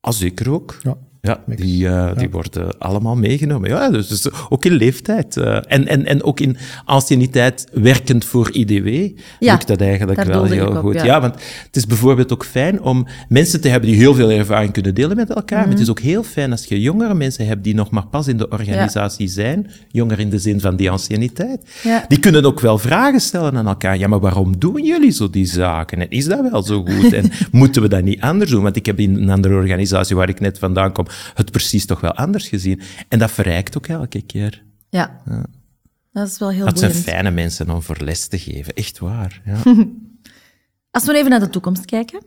Ah, 0.00 0.12
zeker 0.12 0.50
ook. 0.50 0.78
Ja. 0.82 0.96
Ja, 1.22 1.42
die, 1.46 1.88
eh, 1.88 2.16
die 2.18 2.30
worden 2.30 2.78
allemaal 2.78 3.16
meegenomen. 3.16 3.68
Ja, 3.70 3.90
dus, 3.90 4.08
dus 4.08 4.28
ook 4.48 4.64
in 4.64 4.72
leeftijd. 4.72 5.36
eh, 5.36 5.58
en, 5.66 5.86
en, 5.86 6.06
en 6.06 6.22
ook 6.22 6.40
in 6.40 6.56
anciëniteit 6.84 7.66
werkend 7.72 8.24
voor 8.24 8.50
IDW 8.52 8.88
Ja, 9.38 9.52
lukt 9.52 9.66
dat 9.68 9.80
eigenlijk 9.80 10.24
wel 10.24 10.44
heel 10.44 10.68
op, 10.68 10.76
goed. 10.76 10.94
ja. 10.94 11.04
Ja. 11.04 11.20
want 11.20 11.34
het 11.66 11.76
is 11.76 11.86
bijvoorbeeld 11.86 12.32
ook 12.32 12.44
fijn 12.44 12.82
om 12.82 13.06
mensen 13.28 13.60
te 13.60 13.68
hebben 13.68 13.90
die 13.90 13.98
heel 13.98 14.14
veel 14.14 14.30
ervaring 14.30 14.72
kunnen 14.72 14.94
delen 14.94 15.16
met 15.16 15.28
elkaar. 15.28 15.58
Mhm. 15.58 15.68
Maar 15.68 15.76
het 15.76 15.82
is 15.82 15.90
ook 15.90 16.00
heel 16.00 16.22
fijn 16.22 16.50
als 16.50 16.64
je 16.64 16.80
jongere 16.80 17.14
mensen 17.14 17.46
hebt 17.46 17.64
die 17.64 17.74
nog 17.74 17.90
maar 17.90 18.06
pas 18.06 18.28
in 18.28 18.36
de 18.36 18.48
organisatie 18.48 19.28
zijn. 19.28 19.70
Jonger 19.88 20.18
in 20.20 20.30
de 20.30 20.38
zin 20.38 20.60
van 20.60 20.76
die 20.76 20.90
anciëniteit. 20.90 21.64
Ja. 21.82 22.04
Die 22.08 22.18
kunnen 22.18 22.44
ook 22.44 22.60
wel 22.60 22.78
vragen 22.78 23.20
stellen 23.20 23.56
aan 23.56 23.66
elkaar. 23.66 23.98
Ja, 23.98 24.08
maar 24.08 24.20
waarom 24.20 24.58
doen 24.58 24.84
jullie 24.84 25.10
zo 25.10 25.30
die 25.30 25.46
zaken? 25.46 25.98
En 26.00 26.10
is 26.10 26.24
dat 26.24 26.50
wel 26.50 26.62
zo 26.62 26.84
goed? 26.84 27.12
En 27.12 27.30
moeten 27.50 27.82
we 27.82 27.88
dat 27.88 28.02
niet 28.02 28.20
anders 28.20 28.50
doen? 28.50 28.62
Want 28.62 28.76
ik 28.76 28.86
heb 28.86 28.98
in 28.98 29.14
een 29.16 29.30
andere 29.30 29.54
organisatie 29.54 30.16
waar 30.16 30.28
ik 30.28 30.40
net 30.40 30.58
vandaan 30.58 30.92
kom, 30.92 31.06
het 31.34 31.50
precies 31.50 31.86
toch 31.86 32.00
wel 32.00 32.14
anders 32.14 32.48
gezien. 32.48 32.80
En 33.08 33.18
dat 33.18 33.30
verrijkt 33.30 33.76
ook 33.76 33.86
elke 33.86 34.22
keer. 34.22 34.64
Ja. 34.88 35.22
Dat 36.12 36.28
is 36.28 36.38
wel 36.38 36.50
heel 36.50 36.64
Dat 36.64 36.78
zijn 36.78 36.92
fijne 36.92 37.30
mensen 37.30 37.70
om 37.70 37.82
voor 37.82 37.96
les 38.00 38.26
te 38.26 38.38
geven. 38.38 38.74
Echt 38.74 38.98
waar. 38.98 39.42
Ja. 39.44 39.62
Als 40.90 41.04
we 41.04 41.16
even 41.16 41.30
naar 41.30 41.40
de 41.40 41.50
toekomst 41.50 41.84
kijken, 41.84 42.22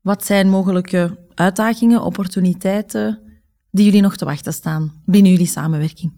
wat 0.00 0.24
zijn 0.24 0.48
mogelijke 0.48 1.18
uitdagingen, 1.34 2.02
opportuniteiten 2.02 3.18
die 3.70 3.84
jullie 3.84 4.00
nog 4.00 4.16
te 4.16 4.24
wachten 4.24 4.52
staan 4.52 5.02
binnen 5.04 5.30
jullie 5.32 5.46
samenwerking? 5.46 6.12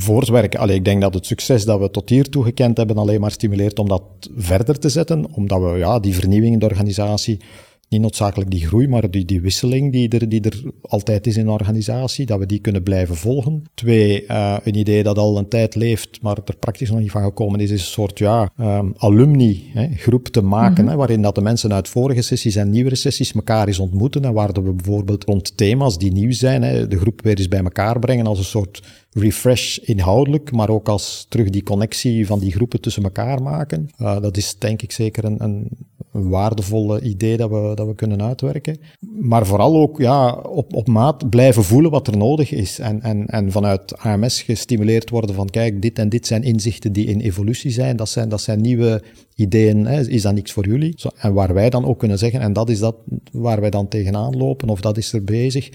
voortwerken. 0.00 0.60
Allee, 0.60 0.76
ik 0.76 0.84
denk 0.84 1.00
dat 1.00 1.14
het 1.14 1.26
succes 1.26 1.64
dat 1.64 1.80
we 1.80 1.90
tot 1.90 2.08
hiertoe 2.08 2.44
gekend 2.44 2.76
hebben 2.76 2.96
alleen 2.96 3.20
maar 3.20 3.30
stimuleert 3.30 3.78
om 3.78 3.88
dat 3.88 4.02
verder 4.36 4.78
te 4.78 4.88
zetten, 4.88 5.32
omdat 5.32 5.62
we 5.62 5.78
ja, 5.78 5.98
die 5.98 6.14
vernieuwing 6.14 6.52
in 6.52 6.58
de 6.58 6.66
organisatie, 6.66 7.40
niet 7.88 8.00
noodzakelijk 8.00 8.50
die 8.50 8.66
groei, 8.66 8.88
maar 8.88 9.10
die, 9.10 9.24
die 9.24 9.40
wisseling 9.40 9.92
die 9.92 10.08
er, 10.08 10.28
die 10.28 10.40
er 10.40 10.62
altijd 10.80 11.26
is 11.26 11.36
in 11.36 11.46
een 11.46 11.52
organisatie, 11.52 12.26
dat 12.26 12.38
we 12.38 12.46
die 12.46 12.58
kunnen 12.58 12.82
blijven 12.82 13.16
volgen. 13.16 13.62
Twee, 13.74 14.26
eh, 14.26 14.56
een 14.64 14.74
idee 14.74 15.02
dat 15.02 15.18
al 15.18 15.38
een 15.38 15.48
tijd 15.48 15.74
leeft, 15.74 16.22
maar 16.22 16.38
er 16.44 16.56
praktisch 16.56 16.90
nog 16.90 17.00
niet 17.00 17.10
van 17.10 17.22
gekomen 17.22 17.60
is, 17.60 17.70
is 17.70 17.80
een 17.80 17.86
soort 17.86 18.18
ja, 18.18 18.50
ehm, 18.56 18.90
alumni 18.96 19.70
hè, 19.72 19.88
groep 19.96 20.28
te 20.28 20.42
maken, 20.42 20.88
hè, 20.88 20.96
waarin 20.96 21.22
dat 21.22 21.34
de 21.34 21.40
mensen 21.40 21.72
uit 21.72 21.88
vorige 21.88 22.22
sessies 22.22 22.56
en 22.56 22.70
nieuwere 22.70 22.96
sessies 22.96 23.32
elkaar 23.32 23.66
eens 23.66 23.78
ontmoeten 23.78 24.24
en 24.24 24.32
waar 24.32 24.52
we 24.52 24.60
bijvoorbeeld 24.60 25.24
rond 25.24 25.56
thema's 25.56 25.98
die 25.98 26.12
nieuw 26.12 26.32
zijn, 26.32 26.62
hè, 26.62 26.88
de 26.88 26.98
groep 26.98 27.22
weer 27.22 27.38
eens 27.38 27.48
bij 27.48 27.62
elkaar 27.62 27.98
brengen 27.98 28.26
als 28.26 28.38
een 28.38 28.44
soort 28.44 28.82
refresh 29.10 29.76
inhoudelijk, 29.76 30.52
maar 30.52 30.68
ook 30.68 30.88
als 30.88 31.26
terug 31.28 31.50
die 31.50 31.62
connectie 31.62 32.26
van 32.26 32.38
die 32.38 32.52
groepen 32.52 32.80
tussen 32.80 33.02
elkaar 33.02 33.42
maken. 33.42 33.88
Uh, 33.98 34.20
dat 34.20 34.36
is 34.36 34.58
denk 34.58 34.82
ik 34.82 34.92
zeker 34.92 35.24
een, 35.24 35.42
een, 35.42 35.68
een 36.12 36.28
waardevolle 36.28 37.00
idee 37.00 37.36
dat 37.36 37.50
we, 37.50 37.72
dat 37.74 37.86
we 37.86 37.94
kunnen 37.94 38.22
uitwerken. 38.22 38.78
Maar 39.20 39.46
vooral 39.46 39.76
ook 39.76 39.98
ja, 39.98 40.32
op, 40.32 40.74
op 40.74 40.88
maat 40.88 41.30
blijven 41.30 41.64
voelen 41.64 41.90
wat 41.90 42.06
er 42.06 42.16
nodig 42.16 42.52
is. 42.52 42.78
En, 42.78 43.02
en, 43.02 43.26
en 43.26 43.52
vanuit 43.52 43.98
AMS 43.98 44.42
gestimuleerd 44.42 45.10
worden 45.10 45.34
van 45.34 45.46
kijk, 45.46 45.82
dit 45.82 45.98
en 45.98 46.08
dit 46.08 46.26
zijn 46.26 46.42
inzichten 46.42 46.92
die 46.92 47.06
in 47.06 47.20
evolutie 47.20 47.70
zijn. 47.70 47.96
Dat 47.96 48.08
zijn, 48.08 48.28
dat 48.28 48.40
zijn 48.40 48.60
nieuwe 48.60 49.02
ideeën. 49.34 49.86
Hè. 49.86 50.08
Is 50.08 50.22
dat 50.22 50.34
niks 50.34 50.52
voor 50.52 50.66
jullie? 50.66 50.94
En 51.16 51.32
waar 51.32 51.54
wij 51.54 51.70
dan 51.70 51.84
ook 51.84 51.98
kunnen 51.98 52.18
zeggen, 52.18 52.40
en 52.40 52.52
dat 52.52 52.70
is 52.70 52.78
dat 52.78 52.96
waar 53.32 53.60
wij 53.60 53.70
dan 53.70 53.88
tegenaan 53.88 54.36
lopen, 54.36 54.68
of 54.68 54.80
dat 54.80 54.96
is 54.96 55.12
er 55.12 55.24
bezig. 55.24 55.70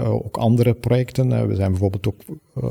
Ook 0.00 0.36
andere 0.36 0.74
projecten. 0.74 1.30
Uh, 1.30 1.42
we 1.42 1.54
zijn 1.54 1.70
bijvoorbeeld 1.70 2.06
ook 2.06 2.22
uh, 2.56 2.70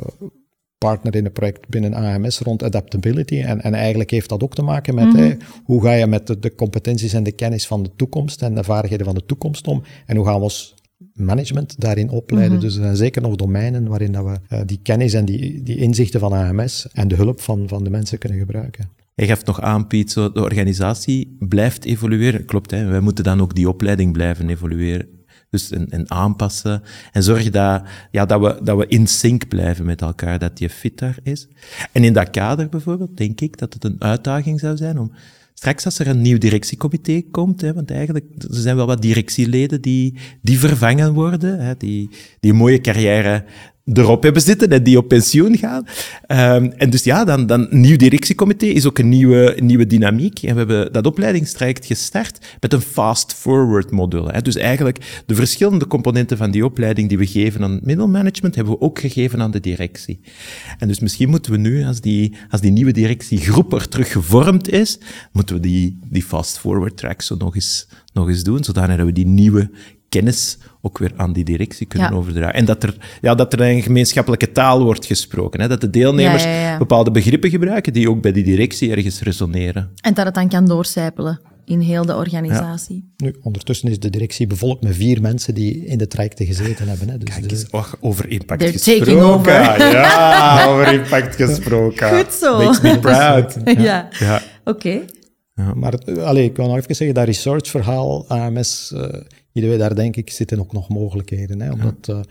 partner 0.79 1.15
in 1.15 1.25
een 1.25 1.31
project 1.31 1.67
binnen 1.67 1.93
AMS 1.93 2.39
rond 2.39 2.63
adaptability. 2.63 3.41
En, 3.41 3.61
en 3.61 3.73
eigenlijk 3.73 4.11
heeft 4.11 4.29
dat 4.29 4.43
ook 4.43 4.55
te 4.55 4.61
maken 4.61 4.95
met 4.95 5.05
mm-hmm. 5.05 5.37
hoe 5.63 5.83
ga 5.83 5.91
je 5.91 6.07
met 6.07 6.27
de, 6.27 6.39
de, 6.39 6.55
competenties 6.55 7.13
en 7.13 7.23
de 7.23 7.31
kennis 7.31 7.67
van 7.67 7.83
de 7.83 7.91
toekomst 7.95 8.41
en 8.41 8.55
de 8.55 8.63
vaardigheden 8.63 9.05
van 9.05 9.15
de 9.15 9.25
toekomst 9.25 9.67
om. 9.67 9.83
En 10.05 10.15
hoe 10.15 10.25
gaan 10.25 10.35
we 10.35 10.41
ons 10.41 10.75
management 11.13 11.79
daarin 11.79 12.09
opleiden. 12.09 12.53
Mm-hmm. 12.53 12.67
Dus 12.67 12.77
er 12.77 12.83
zijn 12.83 12.95
zeker 12.95 13.21
nog 13.21 13.35
domeinen 13.35 13.87
waarin 13.87 14.11
dat 14.11 14.25
we 14.25 14.65
die 14.65 14.79
kennis 14.83 15.13
en 15.13 15.25
die, 15.25 15.63
die 15.63 15.77
inzichten 15.77 16.19
van 16.19 16.33
AMS 16.33 16.87
en 16.91 17.07
de 17.07 17.15
hulp 17.15 17.41
van, 17.41 17.67
van 17.67 17.83
de 17.83 17.89
mensen 17.89 18.17
kunnen 18.17 18.39
gebruiken. 18.39 18.89
Hij 19.15 19.27
gaf 19.27 19.45
nog 19.45 19.61
aan, 19.61 19.87
Piet, 19.87 20.11
zo, 20.11 20.31
de 20.31 20.41
organisatie 20.41 21.35
blijft 21.39 21.85
evolueren. 21.85 22.45
Klopt, 22.45 22.71
hè? 22.71 22.85
wij 22.85 22.99
moeten 22.99 23.23
dan 23.23 23.41
ook 23.41 23.55
die 23.55 23.69
opleiding 23.69 24.13
blijven 24.13 24.49
evolueren. 24.49 25.18
Dus 25.49 25.71
en, 25.71 25.89
en, 25.89 26.11
aanpassen. 26.11 26.83
En 27.11 27.23
zorgen 27.23 27.51
dat, 27.51 27.83
ja, 28.11 28.25
dat, 28.25 28.41
we, 28.41 28.59
dat 28.63 28.77
we 28.77 28.87
in 28.87 29.07
sync 29.07 29.47
blijven 29.47 29.85
met 29.85 30.01
elkaar, 30.01 30.39
dat 30.39 30.57
die 30.57 30.69
fit 30.69 30.97
daar 30.97 31.17
is. 31.23 31.47
En 31.91 32.03
in 32.03 32.13
dat 32.13 32.29
kader 32.29 32.69
bijvoorbeeld, 32.69 33.17
denk 33.17 33.41
ik 33.41 33.57
dat 33.57 33.73
het 33.73 33.83
een 33.83 33.95
uitdaging 33.99 34.59
zou 34.59 34.77
zijn 34.77 34.99
om 34.99 35.11
straks 35.53 35.85
als 35.85 35.99
er 35.99 36.07
een 36.07 36.21
nieuw 36.21 36.37
directiecomité 36.37 37.21
komt, 37.31 37.61
hè, 37.61 37.73
want 37.73 37.91
eigenlijk 37.91 38.25
er 38.37 38.47
zijn 38.49 38.75
wel 38.75 38.85
wat 38.85 39.01
directieleden 39.01 39.81
die, 39.81 40.15
die 40.41 40.59
vervangen 40.59 41.13
worden, 41.13 41.59
hè, 41.59 41.73
die, 41.77 42.09
die 42.39 42.51
een 42.51 42.57
mooie 42.57 42.81
carrière 42.81 43.43
erop 43.93 44.23
hebben 44.23 44.41
zitten 44.41 44.69
en 44.69 44.83
die 44.83 44.97
op 44.97 45.07
pensioen 45.07 45.57
gaan. 45.57 45.87
Um, 46.27 46.71
en 46.71 46.89
dus 46.89 47.03
ja, 47.03 47.25
dan, 47.25 47.45
dan 47.45 47.67
nieuw 47.69 47.97
directiecomité 47.97 48.65
is 48.65 48.85
ook 48.85 48.97
een 48.97 49.09
nieuwe, 49.09 49.57
nieuwe 49.59 49.87
dynamiek. 49.87 50.43
En 50.43 50.51
we 50.51 50.57
hebben 50.57 50.93
dat 50.93 51.05
opleidingstraject 51.05 51.85
gestart 51.85 52.57
met 52.59 52.73
een 52.73 52.81
fast-forward 52.81 53.91
module. 53.91 54.31
Hè. 54.31 54.41
Dus 54.41 54.55
eigenlijk 54.55 55.23
de 55.25 55.35
verschillende 55.35 55.87
componenten 55.87 56.37
van 56.37 56.51
die 56.51 56.65
opleiding 56.65 57.09
die 57.09 57.17
we 57.17 57.25
geven 57.25 57.63
aan 57.63 57.79
middelmanagement, 57.83 58.55
hebben 58.55 58.73
we 58.73 58.81
ook 58.81 58.99
gegeven 58.99 59.41
aan 59.41 59.51
de 59.51 59.59
directie. 59.59 60.19
En 60.77 60.87
dus 60.87 60.99
misschien 60.99 61.29
moeten 61.29 61.51
we 61.51 61.57
nu, 61.57 61.85
als 61.85 62.01
die, 62.01 62.35
als 62.49 62.61
die 62.61 62.71
nieuwe 62.71 62.91
directiegroep 62.91 63.73
er 63.73 63.87
terug 63.87 64.11
gevormd 64.11 64.69
is, 64.69 64.99
moeten 65.31 65.55
we 65.55 65.61
die, 65.61 65.99
die 66.09 66.23
fast-forward 66.23 66.97
track 66.97 67.21
zo 67.21 67.35
nog 67.35 67.55
eens, 67.55 67.87
nog 68.13 68.27
eens 68.27 68.43
doen, 68.43 68.63
zodat 68.63 68.95
we 68.95 69.11
die 69.11 69.27
nieuwe 69.27 69.69
kennis 70.09 70.57
ook 70.81 70.97
weer 70.97 71.11
aan 71.15 71.33
die 71.33 71.43
directie 71.43 71.85
kunnen 71.87 72.09
Ja. 72.11 72.15
overdragen. 72.17 72.53
En 72.53 72.65
dat 72.65 72.83
er, 72.83 72.95
ja, 73.21 73.35
dat 73.35 73.53
er 73.53 73.61
een 73.61 73.81
gemeenschappelijke 73.81 74.51
taal 74.51 74.83
wordt 74.83 75.05
gesproken. 75.05 75.61
Hè? 75.61 75.67
Dat 75.67 75.81
de 75.81 75.89
deelnemers 75.89 76.43
Ja, 76.43 76.49
ja, 76.49 76.61
ja. 76.71 76.77
bepaalde 76.77 77.11
begrippen 77.11 77.49
gebruiken 77.49 77.93
die 77.93 78.09
ook 78.09 78.21
bij 78.21 78.31
die 78.31 78.43
directie 78.43 78.91
ergens 78.91 79.21
resoneren. 79.21 79.89
En 80.01 80.13
dat 80.13 80.25
het 80.25 80.35
dan 80.35 80.49
kan 80.49 80.65
doorcijpelen 80.65 81.39
in 81.65 81.79
heel 81.79 82.05
de 82.05 82.15
organisatie. 82.15 83.13
Nu, 83.17 83.35
ondertussen 83.41 83.89
is 83.89 83.99
de 83.99 84.09
directie 84.09 84.47
bevolkt 84.47 84.83
met 84.83 84.95
vier 84.95 85.21
mensen 85.21 85.53
die 85.53 85.85
in 85.85 85.97
de 85.97 86.07
trajecten 86.07 86.45
gezeten 86.45 86.87
hebben. 86.87 87.09
Hè. 87.09 87.17
Dus 87.17 87.33
Kijk 87.35 87.49
de- 87.49 87.55
eens, 87.55 87.69
oh, 87.69 87.85
over 87.99 88.29
impact 88.29 88.59
They're 88.59 88.71
gesproken. 89.03 89.21
over. 89.23 89.51
Ja, 89.91 90.65
over 90.69 90.93
impact 90.93 91.35
gesproken. 91.35 92.09
Goed 92.17 92.33
zo. 92.33 92.57
Makes 92.57 92.81
me 92.81 92.99
proud. 93.09 93.55
Ja, 93.77 94.07
Ja. 94.19 94.41
oké. 94.63 94.99
Maar 95.75 95.91
het- 95.91 96.19
allee, 96.19 96.43
ik 96.45 96.55
wil 96.55 96.67
nog 96.67 96.77
even 96.77 96.95
zeggen, 96.95 97.15
dat 97.15 97.25
research-verhaal, 97.25 98.25
AMS, 98.27 98.91
eh 98.95 99.03
IDW, 99.53 99.77
daar 99.77 99.95
denk 99.95 100.15
ik 100.15 100.29
zitten 100.29 100.59
ook 100.59 100.71
nog 100.73 100.89
mogelijkheden. 100.89 101.61
Hè, 101.61 101.71
omdat 101.71 101.95
ja. 102.01 102.23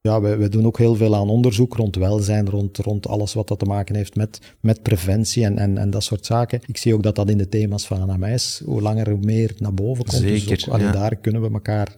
ja, 0.00 0.20
wij, 0.20 0.38
wij 0.38 0.48
doen 0.48 0.66
ook 0.66 0.78
heel 0.78 0.94
veel 0.94 1.16
aan 1.16 1.28
onderzoek 1.28 1.74
rond 1.74 1.96
welzijn, 1.96 2.48
rond, 2.48 2.78
rond 2.78 3.06
alles 3.06 3.34
wat 3.34 3.48
dat 3.48 3.58
te 3.58 3.64
maken 3.64 3.94
heeft 3.94 4.16
met, 4.16 4.40
met 4.60 4.82
preventie 4.82 5.44
en, 5.44 5.58
en, 5.58 5.78
en 5.78 5.90
dat 5.90 6.02
soort 6.04 6.26
zaken. 6.26 6.60
Ik 6.66 6.76
zie 6.76 6.94
ook 6.94 7.02
dat 7.02 7.16
dat 7.16 7.30
in 7.30 7.38
de 7.38 7.48
thema's 7.48 7.86
van 7.86 8.10
AMS 8.10 8.62
hoe 8.64 8.82
langer 8.82 9.10
hoe 9.10 9.20
meer 9.20 9.54
naar 9.58 9.74
boven 9.74 10.04
komt. 10.04 10.22
Zeker, 10.22 10.48
dus 10.48 10.70
ook, 10.70 10.78
ja. 10.78 10.92
daar 10.92 11.16
kunnen 11.16 11.42
we 11.42 11.50
elkaar 11.52 11.94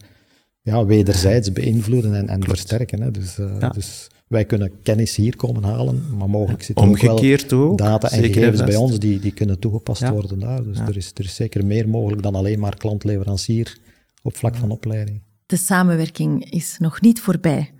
ja, 0.62 0.84
wederzijds 0.84 1.52
beïnvloeden 1.52 2.14
en, 2.14 2.28
en 2.28 2.44
versterken. 2.44 3.02
Hè. 3.02 3.10
Dus, 3.10 3.38
eh, 3.38 3.56
Ja. 3.60 3.68
dus 3.68 4.08
wij 4.26 4.44
kunnen 4.44 4.72
kennis 4.82 5.16
hier 5.16 5.36
komen 5.36 5.62
halen, 5.62 6.02
maar 6.18 6.30
mogelijk 6.30 6.62
zitten 6.62 6.88
ook 6.88 7.00
wel 7.00 7.18
ook. 7.52 7.78
data 7.78 8.10
en 8.10 8.22
gegevens 8.22 8.64
bij 8.64 8.76
ons 8.76 8.98
die, 8.98 9.18
die 9.18 9.32
kunnen 9.32 9.58
toegepast 9.58 10.00
Ja. 10.00 10.12
worden 10.12 10.38
daar. 10.38 10.62
Dus 10.64 10.76
Ja. 10.78 10.86
er, 10.86 10.96
is, 10.96 11.10
er 11.14 11.24
is 11.24 11.34
zeker 11.34 11.66
meer 11.66 11.88
mogelijk 11.88 12.22
dan 12.22 12.34
alleen 12.34 12.58
maar 12.58 12.76
klant-leverancier 12.76 13.78
op 14.22 14.36
vlak 14.36 14.56
van 14.56 14.70
opleiding. 14.70 15.22
De 15.46 15.56
samenwerking 15.56 16.50
is 16.50 16.76
nog 16.78 17.00
niet 17.00 17.20
voorbij. 17.20 17.72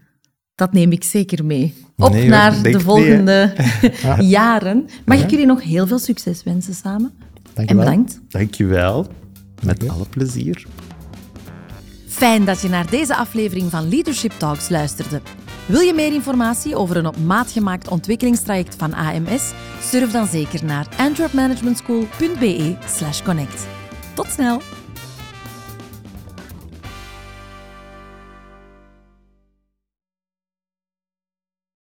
Dat 0.54 0.72
neem 0.72 0.92
ik 0.92 1.04
zeker 1.04 1.44
mee. 1.44 1.74
Op 1.96 2.12
Nee, 2.12 2.28
naar 2.28 2.62
de 2.62 2.80
volgende 2.80 3.54
jaren. 4.20 4.88
Mag 5.04 5.22
ik 5.22 5.30
jullie 5.30 5.46
nog 5.46 5.62
heel 5.62 5.86
veel 5.86 5.98
succes 5.98 6.42
wensen 6.42 6.74
samen? 6.74 7.12
Dank 7.54 7.68
En 7.68 7.76
je 7.76 7.82
wel. 7.82 7.84
bedankt. 7.90 8.20
Dankjewel. 8.28 9.06
Met 9.64 9.88
alle 9.88 10.04
plezier. 10.10 10.66
Fijn 12.06 12.44
dat 12.44 12.60
je 12.60 12.68
naar 12.68 12.90
deze 12.90 13.16
aflevering 13.16 13.70
van 13.70 13.88
Leadership 13.88 14.32
Talks 14.32 14.68
luisterde. 14.68 15.20
Wil 15.66 15.80
je 15.80 15.94
meer 15.94 16.14
informatie 16.14 16.76
over 16.76 16.96
een 16.96 17.06
op 17.06 17.18
maat 17.18 17.50
gemaakt 17.50 17.88
ontwikkelingstraject 17.88 18.74
van 18.74 18.94
AMS? 18.94 19.52
Surf 19.80 20.10
dan 20.10 20.26
zeker 20.26 20.64
naar 20.64 20.86
antwerpmanagementschool.be/connect. 20.96 23.66
Tot 24.14 24.26
snel! 24.30 24.62